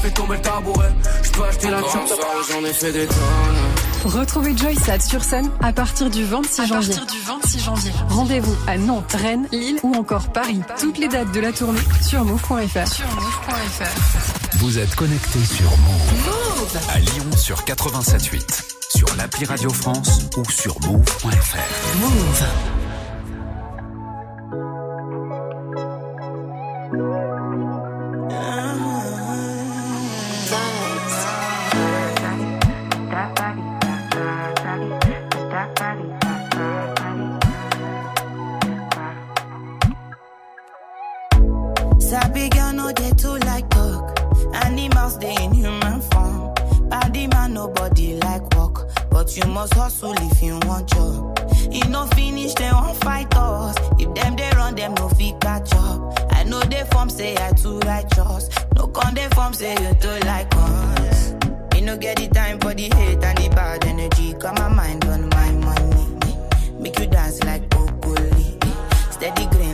[0.00, 0.92] Fais tomber le tabouret.
[1.22, 2.12] Je peux acheter la chance,
[2.50, 3.80] j'en ai fait des tonnes.
[4.04, 6.94] Retrouvez Joysad sur scène à partir du 26 janvier.
[6.94, 7.92] partir du 26 janvier.
[8.08, 10.60] Rendez-vous à Nantes, Rennes, Lille ou encore Paris.
[10.78, 12.88] Toutes les dates de la tournée sur move.fr.
[12.88, 14.56] Sur move.fr.
[14.58, 16.78] Vous êtes connecté sur Move.
[16.94, 18.62] À Lyon sur 87.8.
[18.96, 21.98] Sur l'appli Radio France ou sur move.fr.
[22.00, 22.79] Move.
[49.60, 51.38] Must hustle if you want job.
[51.70, 53.76] E no finish dem wan fight us.
[53.98, 55.98] If them they run them no fit catch up.
[56.32, 58.48] I know dey form say I too righteous.
[58.74, 61.34] No con dey form say you too like us.
[61.74, 64.32] Me no get the time for the hate and the bad energy.
[64.32, 66.06] Got my mind on my money.
[66.80, 68.56] Make you dance like broccoli.
[69.10, 69.69] Steady green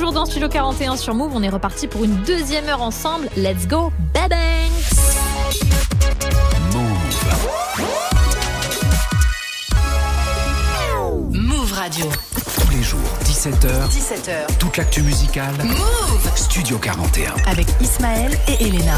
[0.00, 1.32] toujours dans Studio 41 sur Move.
[1.34, 3.28] On est reparti pour une deuxième heure ensemble.
[3.36, 4.40] Let's go, babanks
[11.32, 12.06] Move Radio.
[12.62, 13.90] Tous les jours, 17h.
[13.90, 14.56] 17h.
[14.58, 15.52] Toute l'actu musicale.
[15.64, 17.34] Move Studio 41.
[17.46, 18.96] Avec Ismaël et Elena.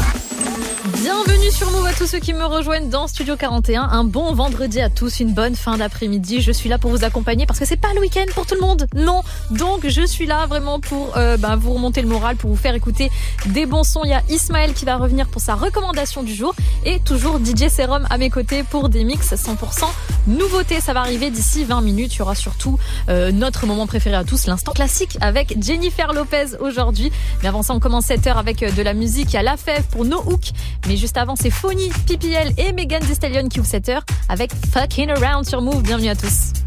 [1.01, 3.81] Bienvenue sur Move à tous ceux qui me rejoignent dans Studio 41.
[3.81, 6.41] Un bon vendredi à tous, une bonne fin d'après-midi.
[6.41, 8.61] Je suis là pour vous accompagner parce que c'est pas le week-end pour tout le
[8.61, 8.87] monde.
[8.95, 9.22] Non.
[9.53, 12.73] Donc je suis là vraiment pour euh, bah, vous remonter le moral, pour vous faire
[12.73, 13.11] écouter
[13.47, 14.01] des bons sons.
[14.03, 17.69] Il y a Ismaël qui va revenir pour sa recommandation du jour et toujours DJ
[17.69, 19.85] Serum à mes côtés pour des mix 100%
[20.27, 20.81] nouveautés.
[20.81, 22.15] Ça va arriver d'ici 20 minutes.
[22.15, 22.79] Il y aura surtout
[23.09, 27.11] euh, notre moment préféré à tous, l'instant classique avec Jennifer Lopez aujourd'hui.
[27.41, 29.33] Mais avant ça, on commence cette heure avec euh, de la musique.
[29.33, 30.51] Il y a La Fève pour No Hook.
[30.87, 34.51] Mais juste avant, c'est Phony, PPL et Megan Thee Stallion qui ouvrent cette heure avec
[34.73, 35.83] Fucking Around sur Move.
[35.83, 36.62] Bienvenue à tous.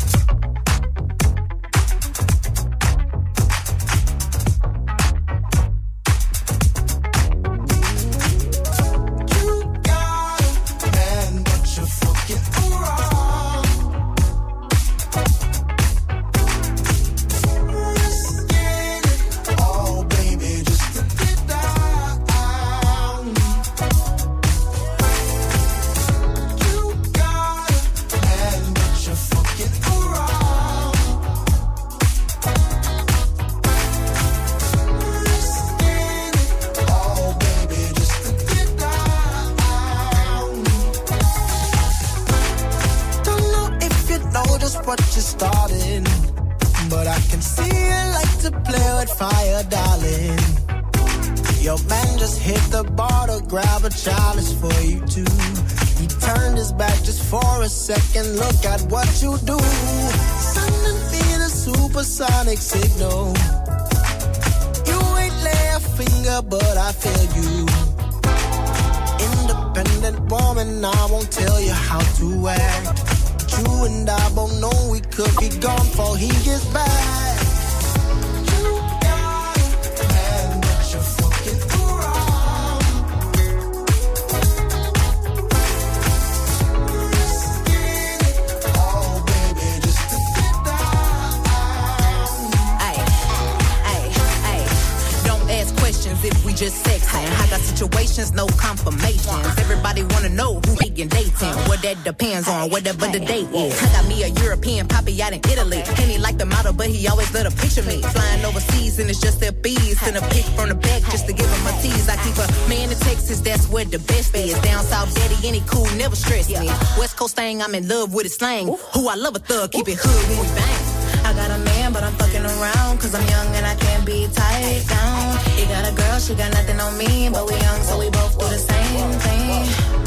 [101.87, 103.71] That depends on, whatever the date is.
[103.81, 105.83] I got me a European poppy out in Italy.
[105.87, 108.03] And he like the model, but he always let a picture me.
[108.03, 110.01] Flying overseas and it's just their bees.
[110.01, 112.09] Send a pic from the back just to give him a tease.
[112.09, 114.59] I keep a man in Texas, that's where the best is.
[114.67, 116.67] Down south, daddy, any cool, never stress me.
[116.99, 118.67] West Coast thing, I'm in love with his slang.
[118.95, 120.83] Who I love a thug, keep it hood when we bang.
[121.25, 122.99] I got a man, but I'm fucking around.
[122.99, 125.39] Cause I'm young and I can't be tied down.
[125.55, 127.31] He got a girl, she got nothing on me.
[127.31, 130.06] But we young, so we both do the same thing.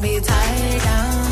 [0.00, 1.29] Be tied down.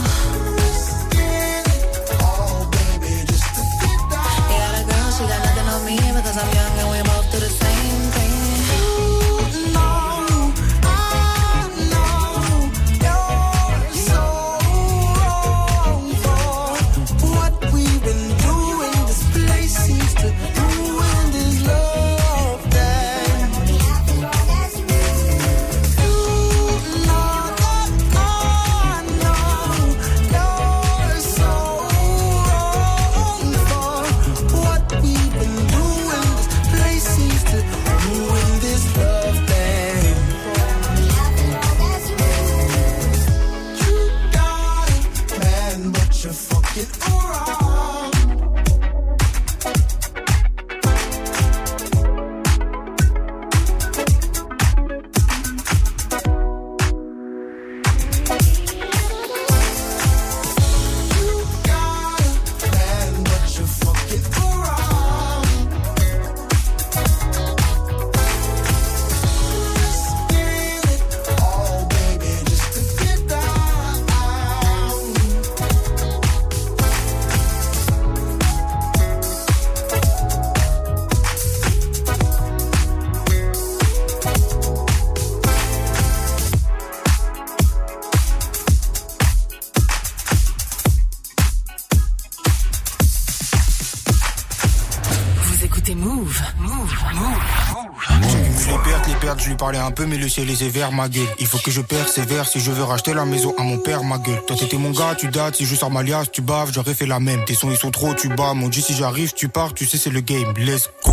[99.77, 101.29] Un peu, mais le ciel est sévère, ma gueule.
[101.39, 104.17] Il faut que je persévère si je veux racheter la maison à mon père, ma
[104.17, 104.41] gueule.
[104.47, 107.07] Toi, t'étais mon gars, tu dates, si je sors ma liasse, tu baves, j'aurais fait
[107.07, 107.45] la même.
[107.45, 109.99] Tes sons, ils sont trop, tu bats, mon Dieu, si j'arrive, tu pars, tu sais,
[109.99, 110.55] c'est le game.
[110.57, 111.13] Let's go.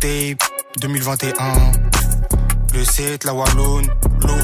[0.00, 0.42] Tape,
[0.80, 1.32] 2021.
[2.74, 3.86] Le 7, la Wallone,
[4.20, 4.34] l'eau.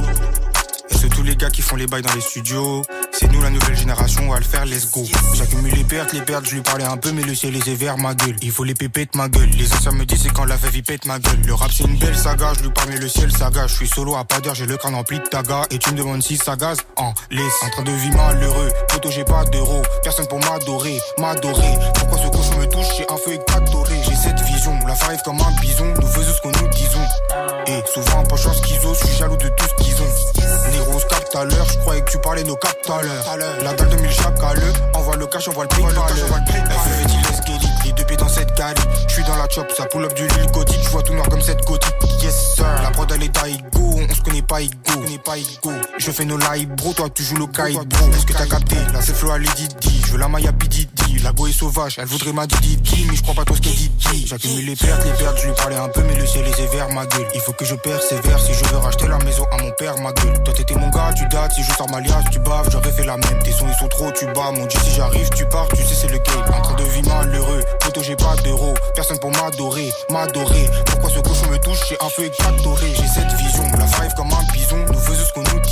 [0.90, 2.82] Et c'est tous les gars qui font les bails dans les studios.
[3.18, 5.04] C'est nous la nouvelle génération, on va le faire, let's go.
[5.34, 7.98] J'accumule les pertes, les pertes, je lui parlais un peu, mais le ciel est sévère,
[7.98, 8.36] ma gueule.
[8.42, 9.50] Il faut les pépettes, ma gueule.
[9.58, 11.40] Les anciens me disent c'est quand la il pète ma gueule.
[11.44, 13.66] Le rap c'est une belle saga, je lui parle, mais le ciel saga.
[13.66, 15.62] Je suis solo à pas dire, j'ai le crâne rempli de taga.
[15.72, 17.42] Et tu me demandes si ça gaz, en laisse.
[17.64, 19.82] En train de vivre malheureux, photo j'ai pas d'euros.
[20.04, 21.74] Personne pour m'adorer, m'adorer.
[21.94, 23.96] Pourquoi ce cochon me touche, j'ai un feu éclatoré.
[24.04, 27.06] J'ai cette vision, la arrive comme un bison, nous faisons ce qu'on nous disons.
[27.66, 30.38] Et souvent, pas chance schizo, je suis jaloux de tout ce qu'ils ont.
[31.34, 33.02] À l'heure, je croyais que tu parlais nos à
[33.62, 34.12] La dalle de mille
[34.54, 38.34] l'heure, envoie le cash, envoie le prix, FEV dit les skelly, les deux pieds dans
[38.34, 38.48] cette.
[39.08, 41.28] Je suis dans la chop, ça pull up du Lille gothique, je vois tout noir
[41.28, 41.94] comme cette gothique.
[42.22, 45.72] Yes sir, la prod elle est d'Aigo, on se connaît pas connaît pas Igo.
[45.98, 48.10] Je fais nos live bro, toi tu joues le kite bro.
[48.10, 48.74] Est-ce que t'as capté?
[48.92, 51.18] Là c'est Flo à Lady Di, je veux la Maya Pididi.
[51.22, 53.74] La go est sauvage, elle voudrait ma Didi, mais je crois pas trop ce qu'elle
[53.74, 54.26] dit.
[54.26, 56.88] J'accumule les pertes, les pertes, je lui parlais un peu, mais le ciel est sévère,
[56.90, 57.26] ma gueule.
[57.34, 60.12] Il faut que je persévère si je veux racheter la maison à mon père, ma
[60.12, 60.42] gueule.
[60.44, 63.04] Toi t'étais mon gars, tu dates, si je sors ma liasse, tu baves, j'aurais fait
[63.04, 63.42] la même.
[63.42, 65.94] Tes sons ils sont trop, tu bats, mon dieu, si j'arrive, tu pars, tu sais,
[65.94, 66.44] c'est le game.
[66.52, 70.66] En train de vivre malheureux, photo pas d'euros, personne pour m'adorer, m'adorer.
[70.86, 72.92] Pourquoi ce cochon me touche, j'ai un feu éclatoré.
[72.94, 75.67] J'ai cette vision, la five comme un bison, nous faisons ce que nous.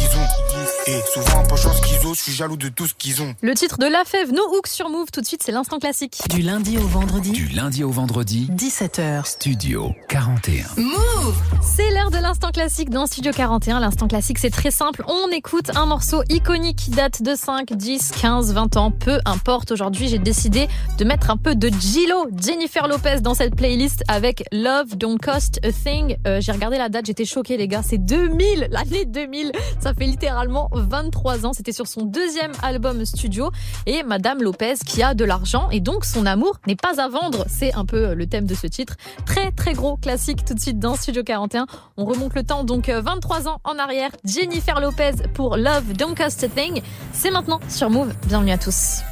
[0.89, 3.34] Et souvent, un peu chance qu'ils osent, je suis jaloux de tout ce qu'ils ont.
[3.41, 6.20] Le titre de La Fève, No Hooks sur Move, tout de suite, c'est l'instant classique.
[6.30, 9.26] Du lundi au vendredi, Du lundi au vendredi, 17h.
[9.26, 10.64] Studio 41.
[10.76, 13.80] Move C'est l'heure de l'instant classique dans Studio 41.
[13.80, 15.03] L'instant classique, c'est très simple.
[15.09, 19.72] On écoute un morceau iconique qui date de 5, 10, 15, 20 ans, peu importe.
[19.72, 20.68] Aujourd'hui, j'ai décidé
[20.99, 25.59] de mettre un peu de Gilo, Jennifer Lopez dans cette playlist avec Love Don't Cost
[25.64, 26.16] a Thing.
[26.28, 27.82] Euh, j'ai regardé la date, j'étais choquée les gars.
[27.84, 29.51] C'est 2000, l'année 2000.
[29.80, 31.53] Ça fait littéralement 23 ans.
[31.53, 33.51] C'était sur son deuxième album studio.
[33.87, 37.45] Et Madame Lopez qui a de l'argent et donc son amour n'est pas à vendre.
[37.49, 38.97] C'est un peu le thème de ce titre.
[39.24, 41.66] Très très gros classique tout de suite dans Studio 41.
[41.97, 44.11] On remonte le temps donc euh, 23 ans en arrière.
[44.24, 46.83] Jennifer Lopez pour Love Don't Cost a Thing.
[47.12, 48.12] C'est maintenant sur Move.
[48.27, 49.03] Bienvenue à tous.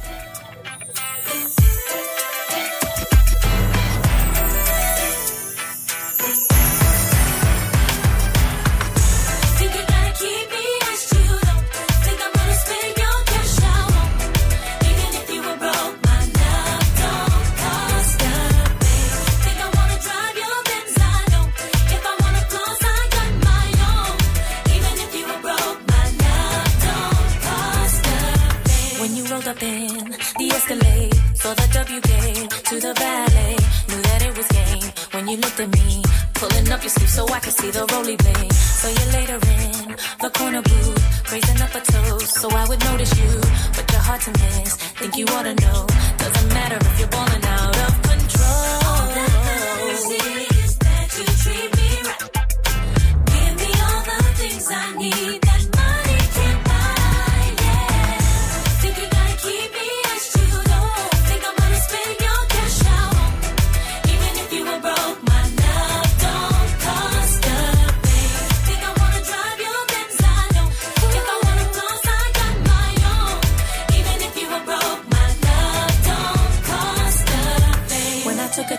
[31.45, 33.55] Saw the W gate to the ballet,
[33.89, 34.89] knew that it was game.
[35.13, 36.01] When you looked at me,
[36.33, 38.51] pulling up your sleeve so I could see the roly blade.
[38.81, 39.95] So you later in
[40.25, 43.29] the corner booth, raising up a toast so I would notice you,
[43.77, 44.73] but you're hard to miss.
[44.97, 45.85] Think you ought to know,
[46.17, 48.69] doesn't matter if you're balling out of control.
[48.89, 52.25] All that matters is that you treat me right.
[53.29, 55.44] Give me all the things I need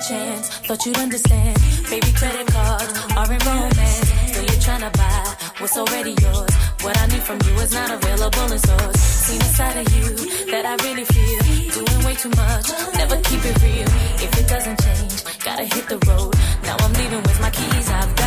[0.08, 1.58] chance, thought you'd understand.
[1.90, 4.08] Baby, credit cards are in romance.
[4.34, 6.54] So you're trying to buy what's already yours.
[6.82, 9.00] What I need from you is not available in stores.
[9.00, 10.06] Seen a side of you
[10.52, 11.38] that I really feel.
[11.76, 13.88] Doing way too much, never keep it real.
[14.26, 16.34] If it doesn't change, gotta hit the road.
[16.62, 18.25] Now I'm leaving with my keys, I've got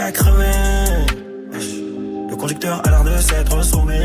[0.00, 0.10] a.
[2.28, 4.00] Le conducteur a l'air de s'être sauvé.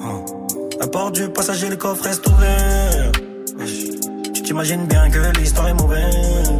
[0.00, 0.24] Oh.
[0.80, 3.12] La porte du passager, le coffre reste ouvert.
[4.34, 6.52] Tu t'imagines bien que l'histoire est mauvaise.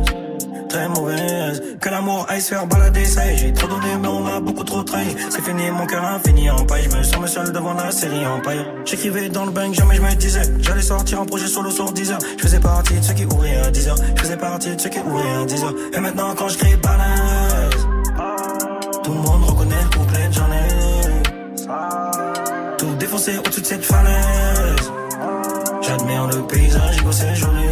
[0.68, 1.62] Très mauvaise.
[1.80, 4.64] Que l'amour aille se faire balader, ça y j'ai trop donné, mais on m'a beaucoup
[4.64, 5.06] trop trahi.
[5.30, 6.88] C'est fini, mon cœur a fini en paille.
[6.90, 8.66] Je me sens seul devant la série en paille.
[8.84, 10.42] J'écrivais dans le bank, jamais je me disais.
[10.60, 12.18] J'allais sortir un projet solo sur 10 heures.
[12.36, 13.96] Je faisais partie de ceux qui ouvraient à 10 heures.
[14.16, 15.74] Je faisais partie de ceux qui ouvraient à 10 heures.
[15.94, 17.76] Et maintenant, quand je crie balance,
[19.07, 20.66] tout le monde reconnaît le couplet de j'en ai.
[22.77, 24.93] Tout défoncé au-dessus de cette falaise.
[25.81, 27.69] J'admire le paysage, c'est joli.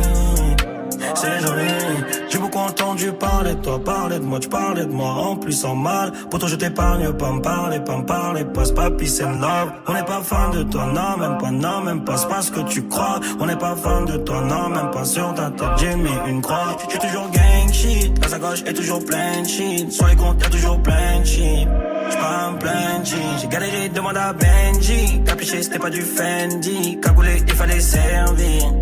[1.16, 2.23] C'est joli.
[2.34, 5.64] J'ai beaucoup entendu parler de toi, parler de moi, tu parlais de moi en plus
[5.64, 6.10] en mal.
[6.28, 9.70] Pourtant je t'épargne, pas me parler, pas me parler, passe pas peace and love.
[9.86, 12.50] On n'est pas fan de toi, non, même pas, non, même pas, c'est pas ce
[12.50, 13.20] que tu crois.
[13.38, 16.42] On n'est pas fan de toi, non, même pas sur ta tête, j'ai mis une
[16.42, 16.76] croix.
[16.90, 19.96] J'ai toujours gang shit, la sacoche est toujours plein shit.
[20.18, 21.68] Comptes, y'a toujours plein de shit.
[22.08, 23.16] J'suis pas un plein shit.
[23.42, 25.22] J'ai galéré, demande à Benji.
[25.24, 26.98] Capiché, c'était pas du Fendi.
[27.00, 28.72] Cagoulé, il fallait servir.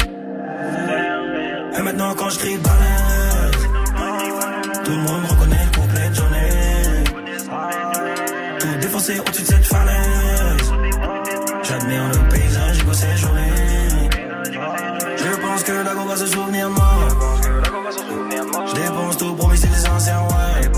[1.78, 3.21] Et maintenant quand je crie balance
[4.84, 7.04] Tout le monde reconnaît le j'en ai
[8.58, 10.72] Tout défoncé au-dessus de cette falaise.
[11.62, 14.10] J'admire le paysage, Hugo c'est joli
[15.16, 17.08] Je pense que la go va se souvenir de moi.
[18.66, 20.71] Je dépense tout pour miser les sincères, ouais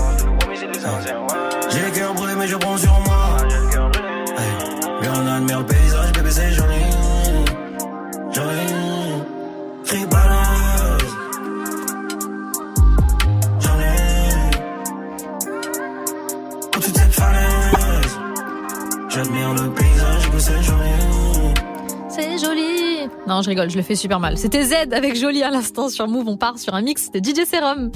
[23.27, 24.37] Non, je rigole, je le fais super mal.
[24.37, 26.27] C'était Z avec Jolie à l'instant sur Move.
[26.27, 27.91] On part sur un mix de DJ Serum.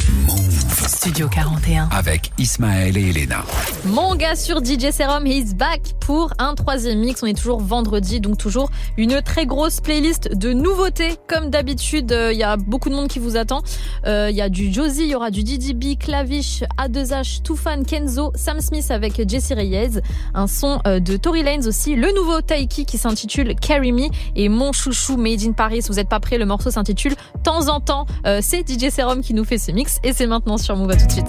[1.00, 1.88] Studio 41.
[1.94, 3.46] Avec Ismaël et Elena.
[3.86, 7.24] Mon gars sur DJ Serum, he's back pour un troisième mix.
[7.24, 11.16] On est toujours vendredi, donc toujours une très grosse playlist de nouveautés.
[11.28, 13.62] Comme d'habitude, euh, il y a beaucoup de monde qui vous attend.
[14.08, 18.34] Euh, Il y a du Josie, il y aura du DDB, Clavish, A2H, Toufan, Kenzo,
[18.36, 20.02] Sam Smith avec Jessie Reyes.
[20.34, 21.96] Un son euh, de Tory Lanez aussi.
[21.96, 24.10] Le nouveau Taiki qui s'intitule Carry Me.
[24.36, 25.80] Et mon chouchou Made in Paris.
[25.88, 27.16] Vous êtes pas prêts, le morceau s'intitule
[27.46, 28.06] Temps en temps.
[28.26, 30.00] Euh, c'est DJ Serum qui nous fait ce mix.
[30.04, 30.89] Et c'est maintenant sur Move.
[30.90, 31.28] À tout de suite.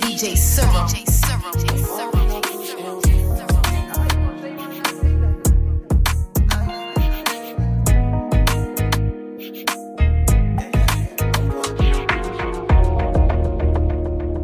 [0.00, 0.86] DJ Serum.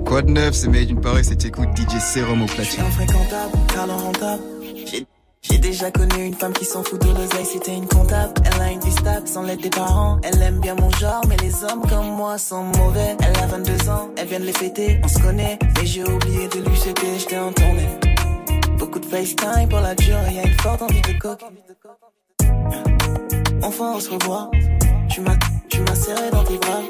[0.04, 2.84] Quoi de neuf, c'est Made in Paris et t'écoutes DJ Serum au platine.
[2.84, 4.42] Infréquentable, talent rentable.
[5.42, 8.34] J'ai- déjà connu une femme qui s'en fout de l'oseille, c'était une comptable.
[8.44, 10.18] Elle a une vie stable sans l'aide des parents.
[10.22, 13.16] Elle aime bien mon genre, mais les hommes comme moi sont mauvais.
[13.20, 15.58] Elle a 22 ans, elle vient de les fêter, on se connaît.
[15.76, 17.88] Mais j'ai oublié de lui souhaiter, j'étais en tournée.
[18.78, 21.40] Beaucoup de FaceTime pour la durée, y'a une forte envie de coke.
[23.62, 24.50] Enfin on se revoit,
[25.08, 25.36] tu m'as,
[25.68, 26.80] tu m'as serré dans tes bras.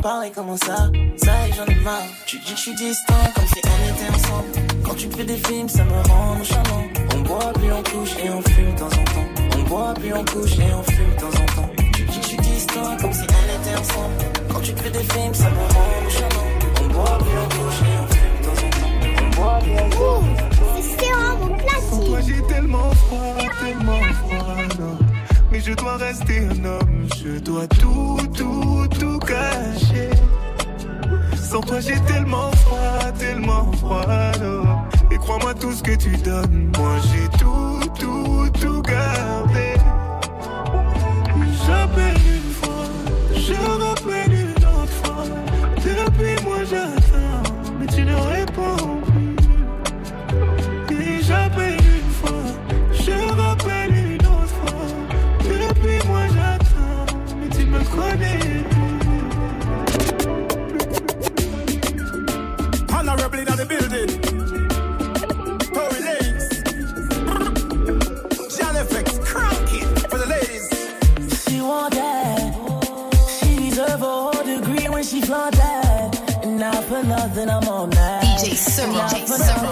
[0.00, 2.02] Me parlais comment ça, ça et j'en ai marre.
[2.26, 4.48] Tu dis que je suis distant comme si on était ensemble.
[4.82, 6.84] Quand tu fais des films ça me rend nonchalant.
[7.14, 9.58] On boit puis on couche et on fume de temps en temps.
[9.58, 11.70] On boit puis on couche et on fume de temps en temps.
[11.94, 14.14] Tu dis que je suis distant comme si on était ensemble.
[14.50, 16.48] Quand tu fais des films ça me rend nonchalant.
[16.82, 18.94] On boit puis on couche et on fume de temps en temps.
[19.22, 20.30] On boit puis on couche.
[20.98, 22.06] C'est vraiment Sans platine.
[22.06, 23.99] toi j'ai tellement froid, tellement.
[25.62, 30.10] Je dois rester un homme, je dois tout, tout, tout cacher.
[31.36, 34.06] Sans toi j'ai tellement froid, tellement froid
[34.40, 34.64] non.
[35.10, 39.74] Et crois-moi tout ce que tu donnes, moi j'ai tout, tout, tout gardé.
[41.66, 42.86] J'appelle une fois,
[43.34, 43.79] je
[78.90, 79.69] DJ Serum.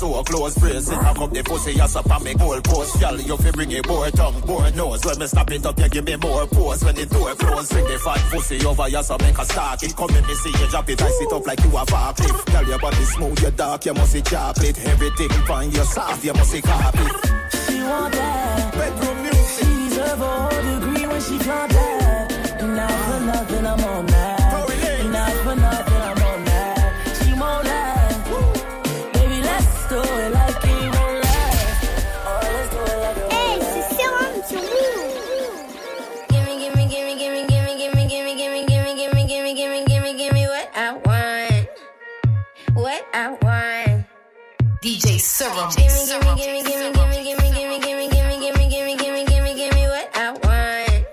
[0.00, 0.58] so close.
[0.58, 3.00] Praise it, I up the pussy, ass up on me gold post.
[3.00, 5.04] Y'all, you fi bring it more tongue, more nose.
[5.04, 6.82] When me snap it up, you give me more pose.
[6.82, 9.82] When the door close, bring the fat pussy over, you so make a start.
[9.82, 12.14] It come in, me see you drop it, I sit up like you a far
[12.14, 12.44] cliff.
[12.46, 14.78] Girl, your body smooth, you dark, you must be chocolate.
[14.86, 17.12] Everything fine, you soft, you must be carpet.
[17.52, 18.72] She want that.
[18.72, 19.92] Bedroom music.
[19.92, 22.32] She a whole degree when she flaunt that.
[22.62, 24.19] And now for nothing, I'm on that.
[45.40, 45.70] serum.
[45.70, 48.28] Give me, give me, give me, give me, give me, give me, give me, give
[48.28, 51.04] me, give me, give me, give me, give me, give me what I want.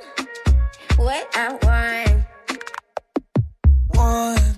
[1.05, 2.25] What I want.
[3.95, 4.57] want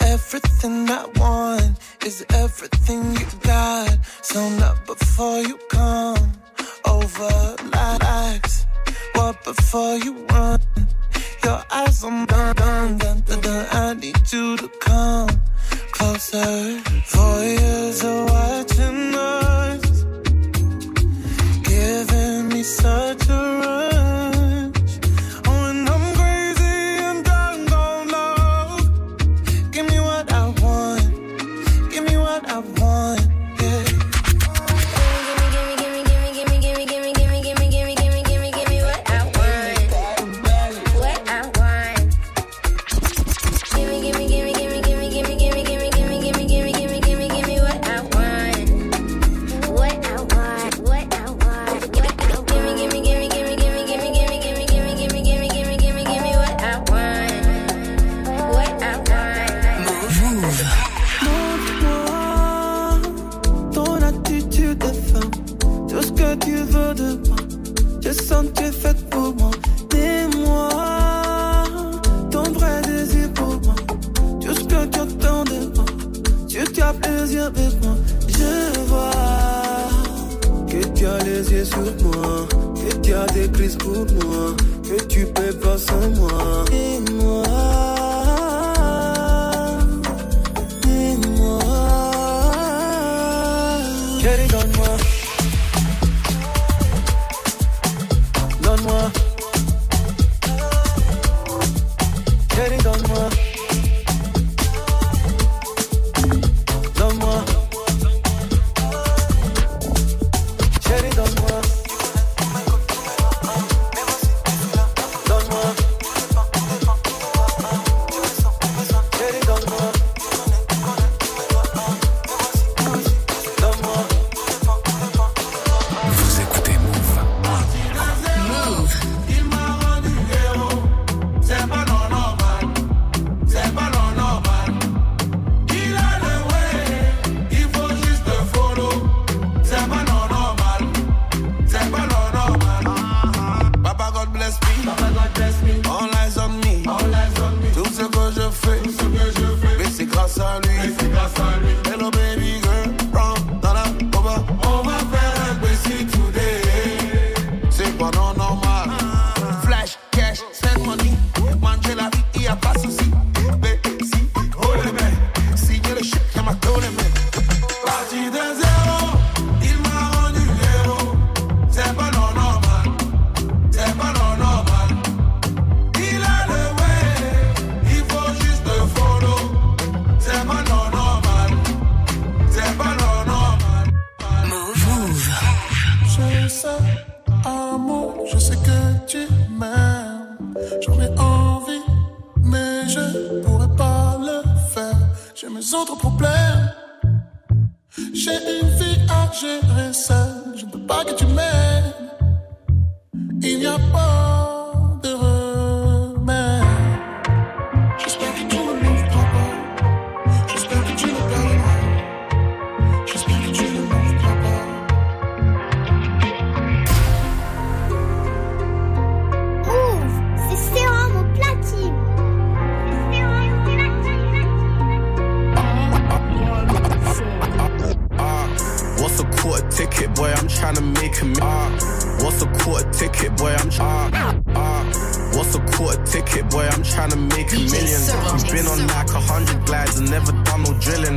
[0.00, 3.98] everything I want is everything you got.
[4.22, 6.32] So not before you come
[6.86, 7.32] over
[7.76, 8.66] lives.
[9.14, 10.60] What before you run?
[11.44, 13.66] Your eyes on dun dun dun dun.
[13.70, 15.28] I need you to come
[16.00, 16.80] closer.
[17.14, 20.04] Voyeurs are watching us,
[21.68, 23.19] giving me such.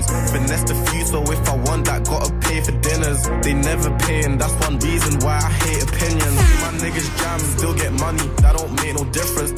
[0.07, 0.31] friends.
[0.31, 3.21] Finesse the few, so if I want that, gotta pay for dinners.
[3.43, 6.35] They never pay, and that's one reason why I hate opinions.
[6.63, 9.52] My niggas jam, still get money, that don't make no difference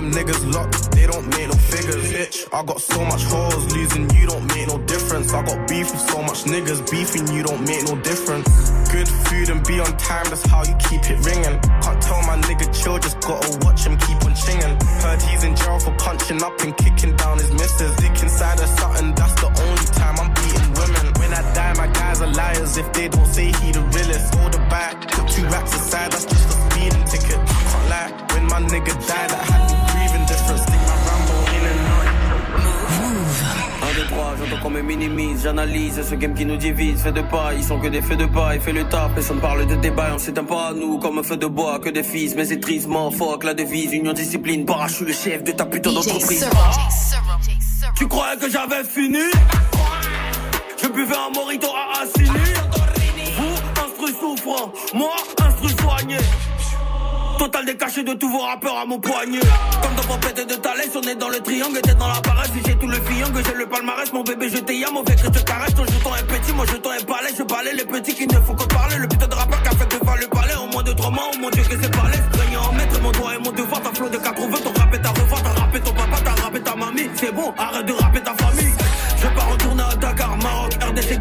[0.00, 2.12] them niggas lock, they don't make no figures.
[2.12, 5.32] Bitch, I got so much hoes, losing you don't make no difference.
[5.32, 8.48] I got beef with so much niggas, beefing you don't make no difference.
[8.90, 11.56] Good food and be on time, that's how you keep it ringing.
[11.84, 14.74] Can't tell my nigga chill, just gotta watch him keep on chinging.
[15.02, 17.96] Heard he's in jail for punching up and kicking down his missus.
[17.96, 21.06] Dick inside of something, that's the only time I'm beating women.
[21.20, 24.34] When I die, my guys are liars if they don't say he the realest.
[24.34, 26.49] Hold the back, put two racks aside, that's just
[28.50, 30.60] my nigga died, I had me breathing different.
[30.60, 32.06] Stick my Rambo in and out.
[33.82, 37.22] 1, 2, 3, j'entends qu'on me minimise, j'analyse ce game qui nous divise, fait de
[37.22, 39.76] pas, ils sont que des feux de pas, il fait le taf, personne parle de
[39.76, 42.44] débat, on s'éteint pas à nous comme un feu de bois, que des fils, mais
[42.44, 46.46] c'est tristement, fuck la devise, union discipline, parachute le chef de ta putain d'entreprise.
[47.96, 49.30] Tu croyais que j'avais fini?
[50.82, 52.28] Je buvais un morito à Assini
[53.36, 56.16] Vous, instru souffrant, moi, instru soigné
[57.40, 59.40] Total décaché de tous vos rappeurs à mon poignet.
[59.80, 62.76] Comme dans Popette de Thalès, on est dans le triangle T'es dans la paresse, j'ai
[62.76, 65.74] tout le fiangle J'ai le palmarès, mon bébé je t'ai mauvais que je caresse.
[65.74, 68.54] Ton jeton est petit, mon jeton est palais Je balais les petits qui ne font
[68.54, 68.96] que parler.
[68.98, 71.10] Le putain de rappeur qui a fait que faire le palais En moins de 3
[71.10, 73.80] mois, oh mon dieu que c'est balèze Régnant en maître, mon doigt et mon devoir
[73.80, 76.60] Ta flot de 80, ton rap est ta revoir T'as rappé ton papa, t'as rappé
[76.60, 77.08] ta mamie.
[77.14, 78.74] C'est bon, arrête de rapper ta famille.
[79.16, 81.18] Je vais pas retourner à Dakar, Maroc, RDC,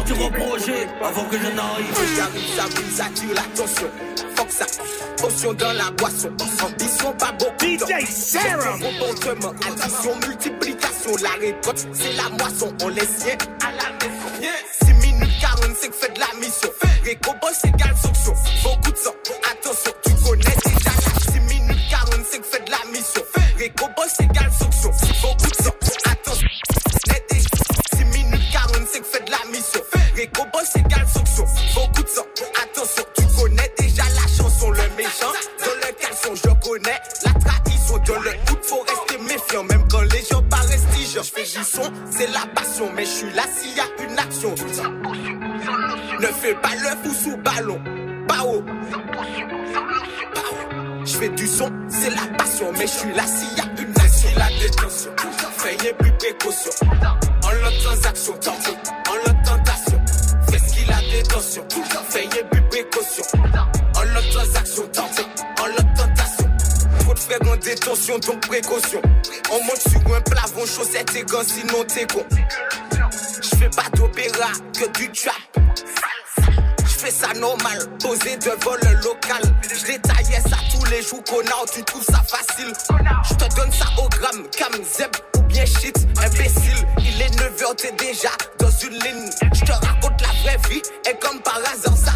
[0.00, 3.90] sortir au projet Avant que je n'arrive J'arrive, ça brille, ça tire l'attention.
[4.36, 4.66] Fuck ça,
[5.18, 6.30] potion dans la boisson.
[6.64, 7.64] Ambition, pas beaucoup.
[7.64, 8.80] DJ Serum.
[8.80, 11.12] Comportement, addition, multiplication.
[11.22, 12.72] La récolte, c'est la moisson.
[12.82, 14.50] On les siens à la maison.
[14.84, 16.70] 6 minutes 45, fait de la mission.
[17.04, 18.34] Réco boss égale sanction.
[18.62, 19.14] Beaucoup de sang,
[41.22, 44.54] Je fais son, c'est la passion, mais je suis là s'il y a une action.
[46.18, 47.78] Ne fais pas le fou sous ballon.
[48.26, 48.64] Pao.
[51.04, 53.98] Je fais du son, c'est la passion, mais je suis là s'il y a une
[53.98, 54.30] action.
[54.38, 55.10] la détention,
[55.58, 56.70] fais plus précaution.
[67.30, 69.00] Faut te faire en détention, donc précaution.
[69.52, 72.24] On monte sur un plafond, chaussettes et gants, sinon t'es con.
[73.42, 75.34] Je fais pas d'opéra, que du trap.
[76.84, 79.42] Je fais ça normal, posé devant le local.
[79.62, 82.72] Je détaillais ça tous les jours, connard, tu trouves ça facile.
[83.28, 86.86] Je te donne ça au gramme, cam, zeb ou bien shit, imbécile.
[86.98, 89.30] Il est 9h, t'es déjà dans une ligne.
[89.52, 92.12] Je te raconte la vraie vie, et comme par hasard, ça.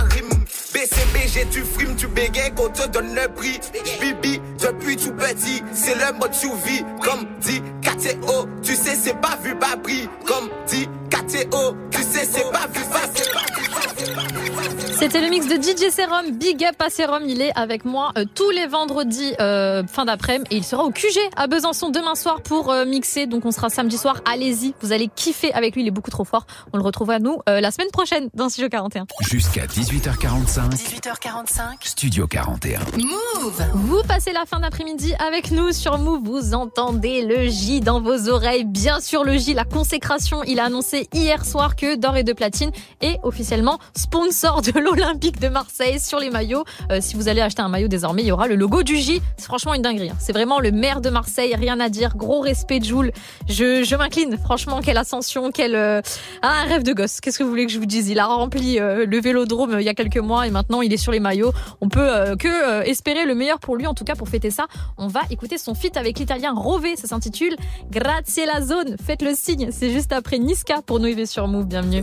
[0.75, 3.61] BCBG, tu frimes, tu bégayes, qu'on te donne le prix.
[4.01, 6.85] Bibi, depuis tout petit, c'est le mode survie.
[7.01, 10.09] Comme dit KTO, tu sais, c'est pas vu, pas pris.
[10.27, 14.54] Comme dit KTO, tu sais, c'est pas vu, pas c'est pas vu, pas pas
[14.97, 18.25] C'était le mix de DJ Serum, Big Up à Serum, il est avec moi euh,
[18.33, 20.47] tous les vendredis euh, fin d'après-midi.
[20.53, 23.71] Et il sera au QG à Besançon demain soir pour euh, mixer, donc on sera
[23.71, 26.85] samedi soir, allez-y, vous allez kiffer avec lui, il est beaucoup trop fort, on le
[26.85, 29.07] retrouve à nous euh, la semaine prochaine dans Studio 41.
[29.21, 31.61] Jusqu'à 18h45, 18h45.
[31.81, 32.79] Studio 41.
[32.97, 33.65] Move!
[33.75, 38.29] Vous passez la fin d'après-midi avec nous sur Move, vous entendez le J dans vos
[38.29, 42.23] oreilles, bien sûr le J, la consécration, il a annoncé hier soir que D'Or et
[42.23, 46.65] de Platine est officiellement sponsor de l'Olympique de Marseille sur les maillots.
[46.93, 49.21] Euh, si vous allez acheter un maillot désormais, il y aura le logo du J.
[49.37, 50.11] C'est franchement une dinguerie.
[50.11, 50.17] hein.
[50.21, 52.17] C'est vraiment le maire de Marseille, rien à dire.
[52.17, 53.13] Gros respect de Joule.
[53.49, 54.37] Je, je m'incline.
[54.39, 56.01] Franchement, quelle ascension, quel euh,
[56.43, 57.21] ah, un rêve de gosse.
[57.21, 58.09] Qu'est-ce que vous voulez que je vous dise?
[58.09, 60.93] Il a rempli euh, le Vélodrome euh, il y a quelques mois et maintenant il
[60.93, 61.53] est sur les maillots.
[61.81, 63.87] On peut euh, que euh, espérer le meilleur pour lui.
[63.87, 64.67] En tout cas, pour fêter ça,
[64.99, 66.97] on va écouter son feat avec l'Italien Rové.
[66.97, 67.57] Ça s'intitule
[67.91, 68.97] Grazie la zone.
[69.05, 69.71] Faites le signe.
[69.73, 71.67] C'est juste après Niska pour nous sur Move.
[71.67, 72.03] Bienvenue.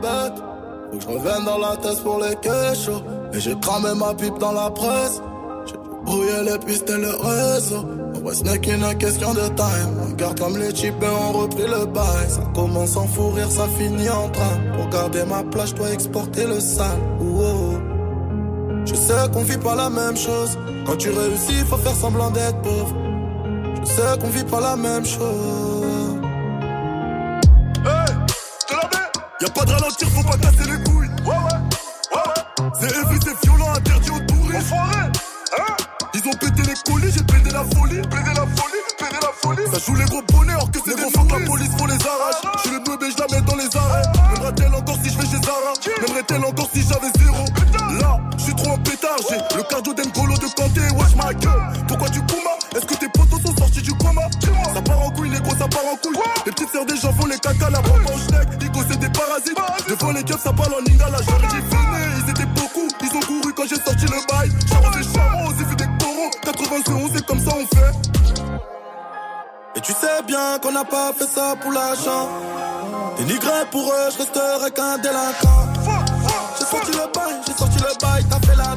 [0.00, 0.42] bête.
[0.90, 3.02] Faut que je revienne dans la tête pour les questions.
[3.32, 5.22] Et j'ai cramé ma pipe dans la presse.
[5.66, 7.84] J'ai brouillé les pistes et le réseau.
[8.14, 10.10] On va ce n'est qu'une question de time.
[10.10, 12.28] Regarde comme les types ont repris le bail.
[12.28, 14.58] Ça commence en fou ça finit en train.
[14.76, 16.98] Pour garder ma place, je dois exporter le sale.
[17.20, 17.78] Ouh, oh.
[18.84, 20.58] Je sais qu'on vit pas la même chose.
[20.86, 22.94] Quand tu réussis, faut faire semblant d'être pauvre.
[23.82, 25.69] Je sais qu'on vit pas la même chose.
[29.40, 31.08] Y'a pas de ralentir, faut pas casser les couilles.
[31.24, 32.70] Ouais, ouais, ouais.
[32.78, 34.72] C'est heavy, c'est violent, interdit aux touristes.
[34.72, 35.10] Hein
[36.12, 38.02] Ils ont pété les colis, j'ai pété la folie.
[38.02, 39.62] Pété la folie, pété la folie.
[39.72, 42.42] Ça joue les gros bonnets, or que c'est des gros la police, faut les arrache.
[42.56, 44.02] Je suis le bébé, je la mets dans les arrêts.
[44.30, 45.72] M'aimerait-elle encore si je vais chez Zara?
[46.02, 47.44] M'aimerait-elle encore si j'avais zéro?
[47.98, 51.79] Là, je suis trop en pétard, j'ai le cardio d'Engolo de Kanté, wesh ma gueule.
[56.46, 58.48] Les petites sœurs des gens font les caca, la bombe en schneck.
[58.62, 59.56] Igo, c'est des parasites.
[59.88, 61.18] Devant les keufs, ça parle en lingala.
[61.26, 62.88] J'aurais dit venez, ils étaient beaucoup.
[63.02, 64.50] Ils ont couru quand j'ai sorti le bail.
[64.68, 66.30] Charles et Charon, on s'est fait des coraux.
[66.44, 67.92] 91, c'est comme ça on fait.
[69.76, 72.28] Et tu sais bien qu'on n'a pas fait ça pour l'argent.
[73.18, 75.66] Dénigré pour eux, je resterai qu'un délinquant.
[76.58, 78.76] J'ai sorti le bail, j'ai sorti le bail, t'as fait la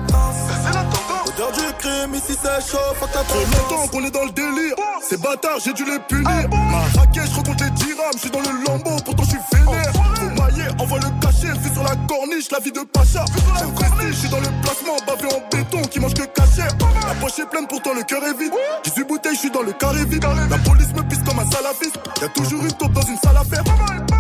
[2.04, 4.76] crime, ici c'est chaud, faut que trop longtemps qu'on est dans le délire.
[5.08, 6.50] Ces bâtards, j'ai dû les punir.
[6.52, 9.94] Ma raquette, je recompte les dirhams, je suis dans le lambeau, pourtant je suis vénère.
[9.94, 13.26] Faut mailler, envoie le cachet, suis sur la corniche, la vie de Pacha.
[13.60, 16.68] J'ai le prestige, je suis dans le placement, bavé en béton, qui mange que cachet.
[17.08, 18.54] La poche est pleine, pourtant le cœur est vide.
[18.84, 20.26] 18 bouteilles, je suis dans le carré vide.
[20.50, 21.98] La police me pisse comme un salafiste.
[22.22, 23.64] Y'a toujours une taupe dans une salle à faire.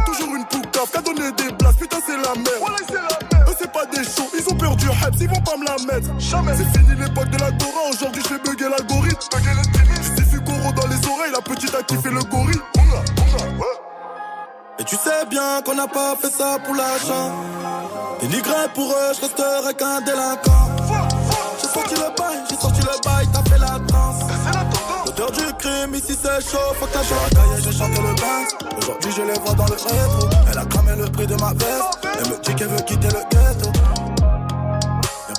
[0.05, 2.72] Toujours une poucave qui a donné des places, putain c'est la merde.
[3.47, 6.19] Eux c'est pas des shows, ils ont du hype, ils vont pas me la mettre.
[6.19, 6.53] Jamais.
[6.57, 9.19] C'est fini l'époque de la Dora, aujourd'hui je fais bugger l'algorithme.
[10.18, 12.61] Je suis Goro dans les oreilles, la petite a kiffé le gorille.
[14.80, 17.31] Et tu sais bien qu'on n'a pas fait ça pour l'argent.
[18.19, 20.68] Dénigré pour eux, je resterai qu'un délinquant.
[21.61, 24.23] J'ai sorti le bail, j'ai sorti le bail, t'as fait la danse.
[25.05, 28.77] L'odeur du crime, ici c'est chaud, faut que la cahier, j'ai chanté le bain.
[28.77, 30.30] Aujourd'hui je les vois dans le rétro.
[30.51, 31.99] Elle a cramé le prix de ma veste.
[32.03, 34.03] Elle me dit qu'elle veut quitter le ghetto.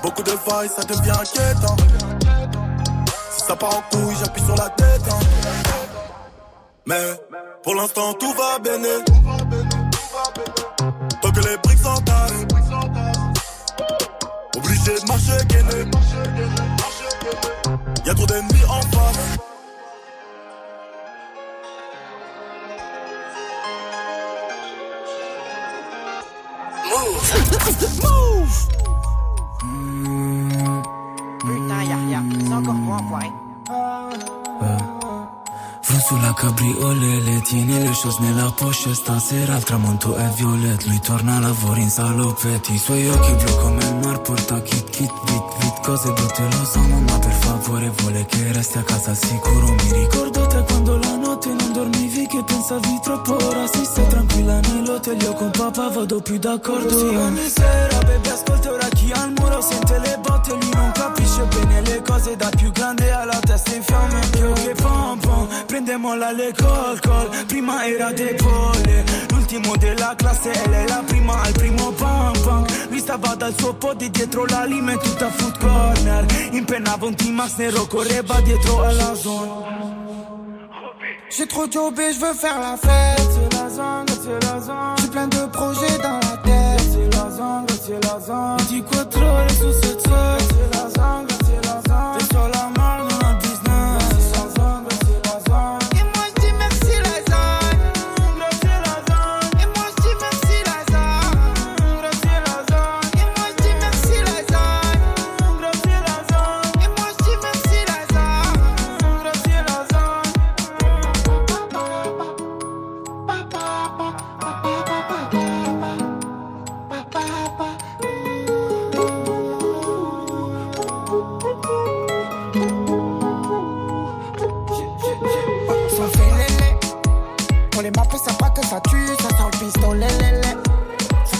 [0.04, 1.76] Beaucoup de failles, ça devient inquiétant.
[3.30, 5.00] Si ça part en couille, j'appuie sur la tête.
[5.10, 5.18] hein.
[6.84, 7.18] Mais
[7.62, 8.78] pour l'instant tout va bien.
[11.22, 12.44] Tant que les briques s'entassent.
[14.58, 15.90] Obligé de marcher gainé.
[18.04, 19.38] Y'a trop d'ennemis en face.
[28.02, 28.68] Move!
[31.40, 32.24] Putain, y'a rien.
[32.38, 33.32] C'est encore moi, enfoiré.
[35.86, 41.36] Vând sulla cabriolele Tiene le choses nella poche Stasera il tramonto è violet Lui torna
[41.36, 45.42] a lavoro in salopetti I suoi occhi blu come il mar Porta kit kit vit
[45.60, 49.74] vit Cose brutte lo so mamma per favore Vuole che resti a casa al sicuro
[49.74, 53.36] Mi ricordo te quando la notte non dormivi Che pensavi troppo.
[53.36, 56.98] Ora si stai tranquilla nell'hotel Io con papà vado più d'accordo.
[56.98, 61.23] Sì, ogni sera baby ascolta ora chi al muro Sente le botte Lui non capisce
[61.42, 66.30] bene le cose Da più grande alla testa in fiamme Più che pom pom Prendemola
[66.32, 66.98] le col
[69.76, 71.92] della classe Ella è la prima primo
[74.10, 74.64] dietro la
[77.88, 78.82] corner dietro
[81.36, 83.18] J'ai trop jobé, je faire la fête.
[83.32, 84.94] C'est la zone, c'est la zone.
[85.00, 86.80] J'ai plein de projets dans la tête.
[86.92, 88.56] C'est la zone, c'est la zone.
[88.68, 90.43] Dis quoi trop les sous cette fête.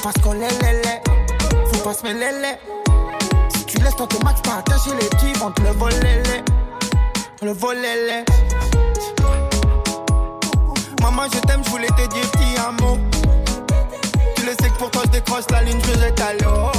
[0.04, 0.48] Pas se coller.
[1.72, 2.58] Faut pas se mêler.
[3.56, 6.22] Si tu laisses ton max pas attacher les petits, vont te le voler.
[7.40, 8.24] Le voler.
[11.00, 12.98] Maman, je t'aime, je voulais te dire petit amour.
[14.36, 16.70] Tu le sais que pour toi, je décroche la ligne, je jette à l'eau.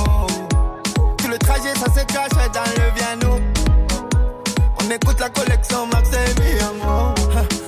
[1.18, 3.40] Tout le trajet, ça se cache dans le piano.
[4.82, 7.16] On écoute la collection Max et Miamo.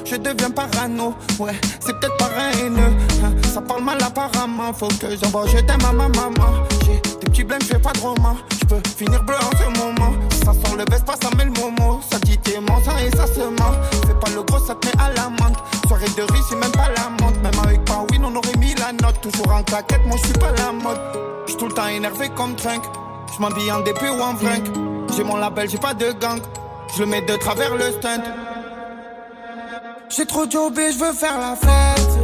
[0.10, 1.52] Je deviens parano, ouais,
[1.82, 2.96] c'est peut-être pas haineux.
[3.24, 3.32] hein.
[3.54, 6.64] Ça parle mal apparemment, faut que j'envoie je t'aime à ma maman.
[6.86, 8.38] J'ai des petits blèmes, je fais pas de roman.
[8.60, 10.14] Je peux finir bleu en ce moment.
[10.46, 12.00] Ça sort le veste, pas ça met le momo.
[12.10, 13.74] Ça dit t'es mentant et ça se ment.
[14.08, 15.58] Fais pas le gros, ça te met à la menthe.
[15.88, 17.40] Soirée de riz, c'est même pas la montre.
[17.42, 19.20] Même avec pas win, on aurait mis la note.
[19.22, 21.00] Toujours en claquette, moi je suis pas la mode.
[21.48, 22.84] Je tout le temps énervé comme Trunk.
[23.36, 24.70] Je m'habille en DP ou en vringue.
[25.16, 26.40] J'ai mon label, j'ai pas de gang.
[26.96, 28.24] Je le mets de travers le stunt.
[30.10, 32.17] J'ai trop jobé, je veux faire la fête.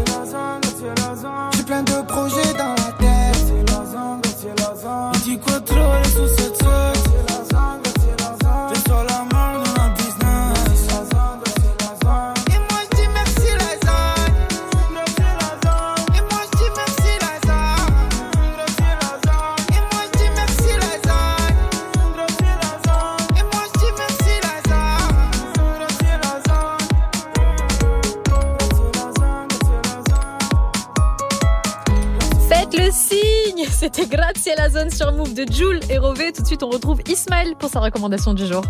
[33.84, 36.32] C'était Grazie la zone sur Move de Jules et Rové.
[36.32, 38.64] Tout de suite, on retrouve Ismaël pour sa recommandation du jour.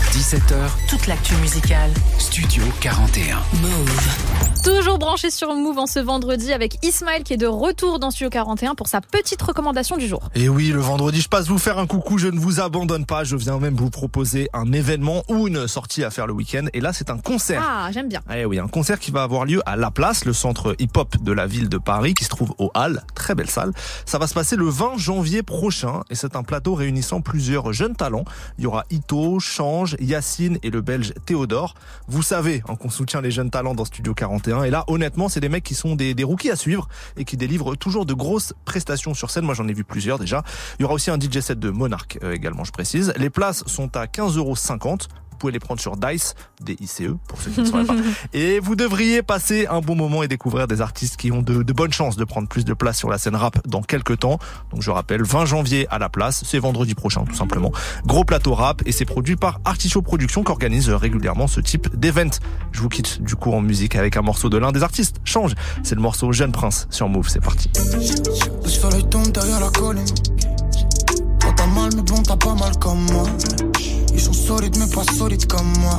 [0.00, 1.90] Tous les jours, 17h, Toute l'actu musicale.
[2.18, 3.36] Studio 41.
[3.60, 4.62] Move.
[4.62, 8.28] Toujours branché sur Move en ce vendredi avec Ismaël qui est de retour dans Studio
[8.28, 10.28] 41 pour sa petite recommandation du jour.
[10.34, 13.24] Et oui, le vendredi, je passe vous faire un coucou, je ne vous abandonne pas,
[13.24, 16.66] je viens même vous proposer un événement ou une sortie à faire le week-end.
[16.74, 17.62] Et là, c'est un concert.
[17.66, 18.20] Ah, j'aime bien.
[18.34, 21.32] Eh oui, un concert qui va avoir lieu à La Place, le centre hip-hop de
[21.32, 23.02] la ville de Paris, qui se trouve au Halles.
[23.14, 23.72] Très belle salle.
[24.04, 27.96] Ça va se passer le 20 janvier prochain et c'est un plateau réunissant plusieurs jeunes
[27.96, 28.24] talents.
[28.58, 31.74] Il y aura Ito, Change, Yacine et le belge Théodore.
[32.08, 35.40] Vous savez hein, qu'on soutient les jeunes talents dans Studio 41 et là, honnêtement, c'est
[35.40, 39.14] des mecs qui sont des, rookies à suivre et qui délivrent toujours de grosses prestations
[39.14, 39.44] sur scène.
[39.44, 40.42] Moi, j'en ai vu plusieurs déjà.
[40.78, 43.12] Il y aura aussi un DJ set de Monarch euh, également, je précise.
[43.16, 44.54] Les places sont à 15,50 euros.
[45.40, 47.96] Vous pouvez les prendre sur Dice, D-I-C-E, E, pour ceux qui ne sauraient pas.
[48.34, 51.72] Et vous devriez passer un bon moment et découvrir des artistes qui ont de, de
[51.72, 54.38] bonnes chances de prendre plus de place sur la scène rap dans quelques temps.
[54.70, 57.72] Donc je rappelle, 20 janvier à la place, c'est vendredi prochain tout simplement.
[58.04, 62.20] Gros plateau rap et c'est produit par Artichaut Productions qui organise régulièrement ce type d'événement.
[62.72, 65.16] Je vous quitte du coup en musique avec un morceau de l'un des artistes.
[65.24, 67.70] Change, c'est le morceau Jeune Prince sur Move, c'est parti.
[68.62, 70.04] Le soleil tombe derrière la colline.
[71.40, 73.24] Toi t'as mal, mais bon, t'as pas mal comme moi.
[74.20, 75.98] Ils sont solides, mais pas solides comme moi.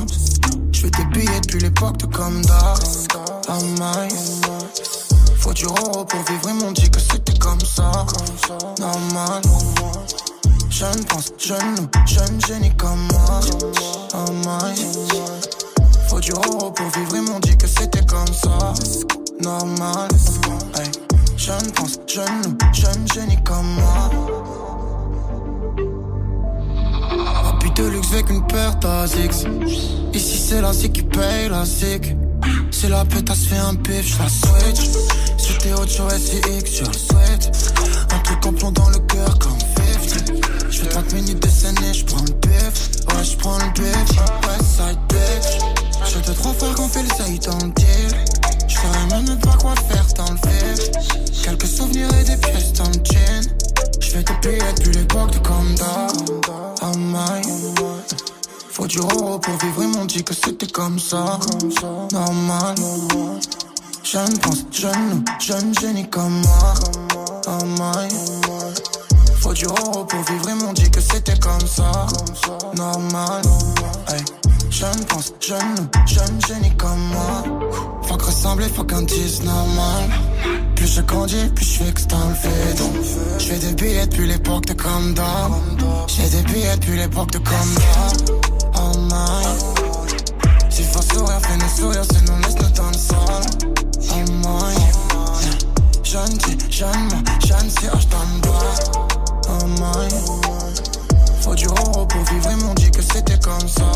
[0.70, 2.06] Je fais des billets depuis l'époque de.
[2.06, 4.08] Oh my.
[5.40, 7.90] Faut du euro pour vivre, ils m'ont dit que c'était comme ça.
[8.78, 9.42] Normal.
[10.70, 13.40] Jeune pense, jeune nous, jeune génie comme moi.
[14.14, 14.72] Oh my.
[16.08, 18.72] Faut du euro pour vivre, ils m'ont dit que c'était comme ça.
[19.40, 20.08] Normal.
[20.76, 20.92] Hey.
[21.36, 24.10] Jeune pense, jeune nous, jeune génie comme moi.
[27.76, 29.46] De luxe avec une paire d'Asics.
[30.12, 32.16] Ici c'est la zik qui paye la zik.
[32.70, 34.90] Si la pétasse fait un pif, je la switch.
[35.38, 37.72] C'était autre chose SIX, je le souhaite.
[38.12, 40.32] Un truc en plomb dans le cœur comme 50.
[40.70, 42.90] Je fais 30 minutes de scène et je prends le pif.
[43.08, 44.18] Ouais, je prends le pif.
[44.46, 46.12] West side bitch.
[46.12, 48.16] J'ai deux trois frères qu'on fait le saillie dans le deal.
[48.68, 50.90] Je même pas quoi faire dans le vif.
[51.44, 52.98] Quelques souvenirs et des pièces dans le
[58.92, 61.38] du euro pour vivre, ils m'ont dit que c'était comme ça.
[62.12, 62.74] Normal.
[64.04, 66.74] Jeune pense, jeune nous, jeune génie comme moi.
[67.46, 68.08] Oh my.
[69.40, 72.06] Faut du euro pour vivre, ils m'ont dit que c'était comme ça.
[72.76, 73.42] Normal.
[74.08, 74.22] Hey.
[74.70, 77.44] Jeune pense, jeune nous, jeune génie comme moi.
[78.02, 80.10] Faut que ressembler, faut qu'un dise normal.
[80.76, 82.82] Plus je grandis, plus je fais que dans le vide.
[83.38, 85.48] Je fais des billets depuis l'époque de Conda.
[86.08, 88.51] J'ai des billets depuis l'époque de Conda.
[90.92, 93.40] Faut sourire, fais-nous sourire, sinon laisse-nous dans le.
[94.10, 94.76] Oh my.
[96.04, 96.18] Je
[98.42, 98.74] dois.
[99.48, 100.10] Oh my.
[101.40, 101.66] Faut du
[102.06, 103.90] pour vivre, ils m'ont dit que c'était comme ça.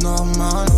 [0.00, 0.68] Normal.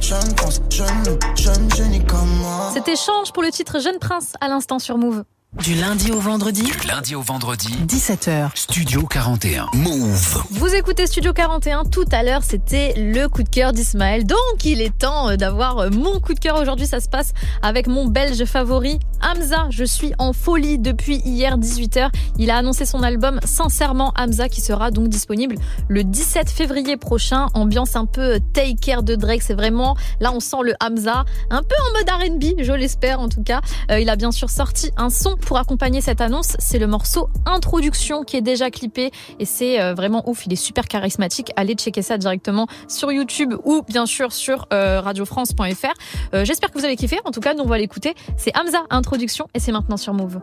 [0.00, 2.72] Jeune nous, jeune génie comme moi.
[2.74, 5.24] Cet échange pour le titre Jeune Prince à l'instant sur Move.
[5.58, 8.50] Du lundi au vendredi, Du lundi au vendredi, 17h.
[8.54, 9.66] Studio 41.
[9.74, 10.44] Move.
[10.50, 14.24] Vous écoutez Studio 41, tout à l'heure c'était le coup de cœur d'Ismaël.
[14.24, 17.32] Donc il est temps euh, d'avoir euh, mon coup de cœur aujourd'hui, ça se passe
[17.62, 19.66] avec mon belge favori, Hamza.
[19.70, 22.10] Je suis en folie depuis hier 18h.
[22.38, 25.56] Il a annoncé son album Sincèrement Hamza qui sera donc disponible
[25.88, 27.48] le 17 février prochain.
[27.54, 31.24] Ambiance un peu euh, take care de Drake, c'est vraiment, là on sent le Hamza,
[31.50, 33.60] un peu en mode R&B, je l'espère en tout cas.
[33.90, 37.28] Euh, il a bien sûr sorti un son pour accompagner cette annonce, c'est le morceau
[37.46, 41.52] Introduction qui est déjà clippé et c'est euh, vraiment ouf, il est super charismatique.
[41.56, 45.86] Allez checker ça directement sur YouTube ou bien sûr sur euh, radiofrance.fr.
[46.34, 48.14] Euh, J'espère que vous avez kiffé, en tout cas nous on va l'écouter.
[48.36, 50.40] C'est Hamza Introduction et c'est maintenant sur Move.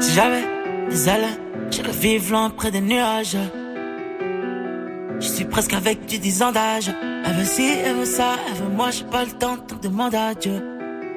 [0.00, 0.59] Si j'avais
[0.90, 1.26] des ailes,
[1.70, 3.36] j'irais vivre loin près des nuages.
[5.20, 6.90] Je suis presque avec du 10 ans d'âge.
[7.24, 10.14] Elle veut ci, elle veut ça, elle veut moi, j'ai pas le temps, donc demande
[10.14, 10.62] à Dieu.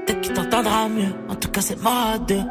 [0.05, 2.43] Peut-être qu'il t'entendra mieux, en tout cas c'est moi à deux.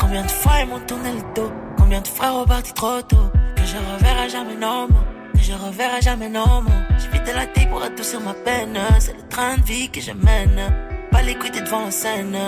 [0.00, 3.30] Combien de fois ils m'ont tourné le dos, combien de fois reparti trop tôt?
[3.56, 4.88] Que je reverrai jamais non
[5.34, 6.70] que je reverrai jamais non mots.
[6.98, 10.60] J'évite la taille pour adoucir ma peine, c'est le train de vie que je mène.
[11.10, 12.38] Pas l'écouter devant la scène.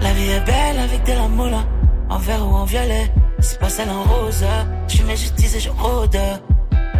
[0.00, 1.64] La vie est belle avec de la moula,
[2.08, 3.12] en vert ou en violet.
[3.40, 4.44] C'est pas celle en rose.
[4.88, 6.18] Je mets justice et je rôde.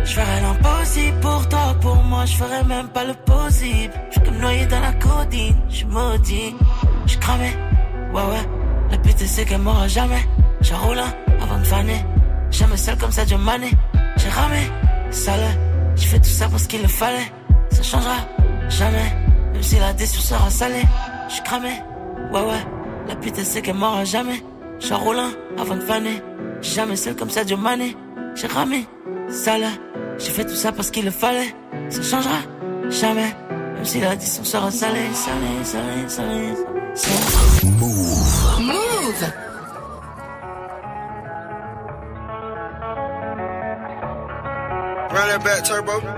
[0.04, 3.92] Je ferai l'impossible pour toi, pour moi, je ferai même pas le possible.
[4.08, 6.54] Je suis comme noyé dans la codine, je suis maudit.
[7.06, 7.50] Je cramé,
[8.14, 8.48] ouais ouais.
[8.90, 10.26] La pute c'est qu'elle m'aura jamais.
[10.60, 12.04] Je roule un avant de faner.
[12.50, 13.70] Jamais seul comme ça, Dieu mané.
[14.16, 14.62] J'ai ramé,
[15.10, 15.40] sale.
[15.94, 17.30] J'ai fait tout ça parce qu'il le fallait.
[17.70, 18.16] Ça changera
[18.70, 19.12] jamais.
[19.52, 20.84] Même si la décision sera salée.
[21.28, 21.72] J'suis cramé,
[22.32, 22.64] ouais ouais.
[23.08, 24.42] La pute elle sait qu'elle m'aura jamais.
[24.90, 26.22] Roulant avant de faner.
[26.62, 27.96] Jamais seul comme ça, Dieu mané.
[28.34, 28.86] J'ai ramé,
[29.28, 29.66] sale.
[30.18, 31.54] J'ai fait tout ça parce qu'il le fallait.
[31.88, 32.38] Ça changera
[32.90, 33.34] jamais.
[33.50, 36.54] Même si la décision sera salée, salée, salée, salée.
[36.94, 37.72] salée.
[37.78, 38.60] Move.
[38.60, 39.32] Move.
[45.10, 46.17] Run that back, turbo.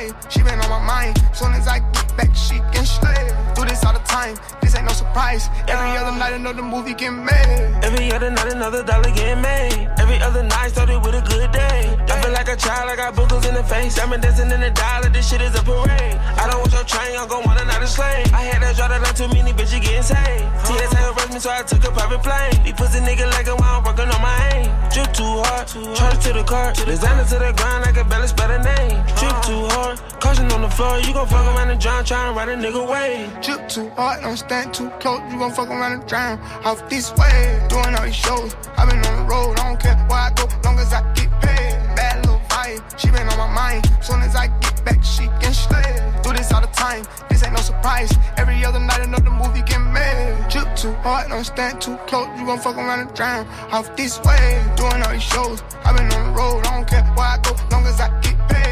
[0.00, 0.12] paid.
[0.12, 1.22] Bad little vibe, she been on my mind.
[1.32, 3.32] Soon as I get back, she can slay.
[3.54, 5.48] Do this all the time, this ain't no surprise.
[5.68, 7.80] Every other night, another movie get made.
[7.82, 9.88] Every other night, another dollar get made.
[9.98, 11.96] Every other night started with a good day.
[12.08, 13.98] I feel like a child, I got boogers in the face.
[13.98, 16.16] I'm dancing in the dollar, this shit is a parade.
[16.40, 18.32] I don't want your train, I'm gon' want another slave.
[18.32, 20.46] I had to draw that line too many bitches getting saved.
[20.64, 22.64] TSA arrest me, so I took a private plane.
[22.64, 24.70] These pussy nigga like a while I'm working on my aim.
[24.92, 25.66] Drip too hard,
[25.96, 26.72] charge to the car.
[26.72, 28.98] Designer to the grind, I can barely spell the name.
[29.18, 29.89] Drip too hard,
[30.20, 30.98] caution on the floor.
[30.98, 33.30] You gon' fuck around and drown, tryna ride a nigga way.
[33.42, 35.20] Drip too hard, don't stand too close.
[35.32, 36.38] You gon' fuck around and drown.
[36.64, 38.54] Off this way, doing all these shows.
[38.76, 41.30] i been on the road, I don't care where I go, long as I get
[41.40, 41.74] paid.
[41.96, 43.90] Bad little vibe, she been on my mind.
[44.02, 45.90] Soon as I get back, she can slay.
[46.22, 48.12] Do this all the time, this ain't no surprise.
[48.36, 50.36] Every other night, another movie get made.
[50.50, 52.28] Drip too hard, don't stand too close.
[52.38, 53.46] You gon' fuck around and drown.
[53.72, 55.62] Off this way, doing all these shows.
[55.84, 58.36] i been on the road, I don't care where I go, long as I get
[58.48, 58.69] paid.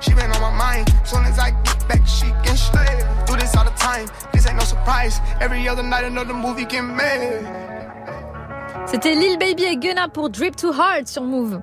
[0.00, 0.94] She been on my mind.
[1.04, 2.86] Soon as I get back, she can slay.
[3.26, 5.18] Do this all the time, this ain't no surprise.
[5.40, 7.42] Every other night, another movie get made.
[8.86, 11.60] C'était Lil Baby et Gunna pour Drip Too Hard sur Move.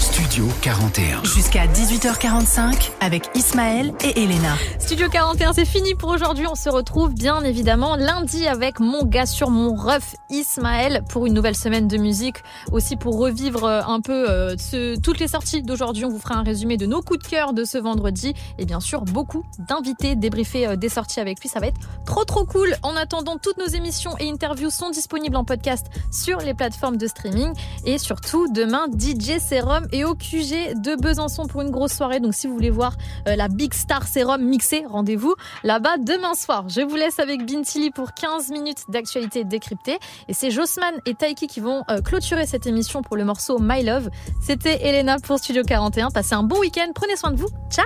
[0.00, 1.24] Studio 41.
[1.24, 4.54] Jusqu'à 18h45 avec Ismaël et Elena.
[4.78, 6.46] Studio 41, c'est fini pour aujourd'hui.
[6.46, 11.34] On se retrouve bien évidemment lundi avec mon gars sur mon ref Ismaël pour une
[11.34, 12.36] nouvelle semaine de musique.
[12.72, 16.04] Aussi pour revivre euh, un peu euh, ce- toutes les sorties d'aujourd'hui.
[16.04, 18.34] On vous fera un résumé de nos coups de cœur de ce vendredi.
[18.58, 21.48] Et bien sûr, beaucoup d'invités débriefer euh, des sorties avec lui.
[21.48, 22.74] Ça va être trop trop cool.
[22.82, 27.06] En attendant, toutes nos émissions et interviews sont disponibles en podcast sur les plateformes de
[27.06, 27.52] streaming.
[27.84, 32.20] Et surtout, demain, DJ Serum et au QG de Besançon pour une grosse soirée.
[32.20, 32.94] Donc si vous voulez voir
[33.28, 36.68] euh, la Big Star Serum mixée, rendez-vous là-bas demain soir.
[36.68, 39.98] Je vous laisse avec Bintili pour 15 minutes d'actualité décryptée.
[40.28, 43.82] Et c'est Jossman et Taiki qui vont euh, clôturer cette émission pour le morceau My
[43.82, 44.10] Love.
[44.40, 46.10] C'était Elena pour Studio 41.
[46.10, 46.90] Passez un bon week-end.
[46.94, 47.48] Prenez soin de vous.
[47.70, 47.84] Ciao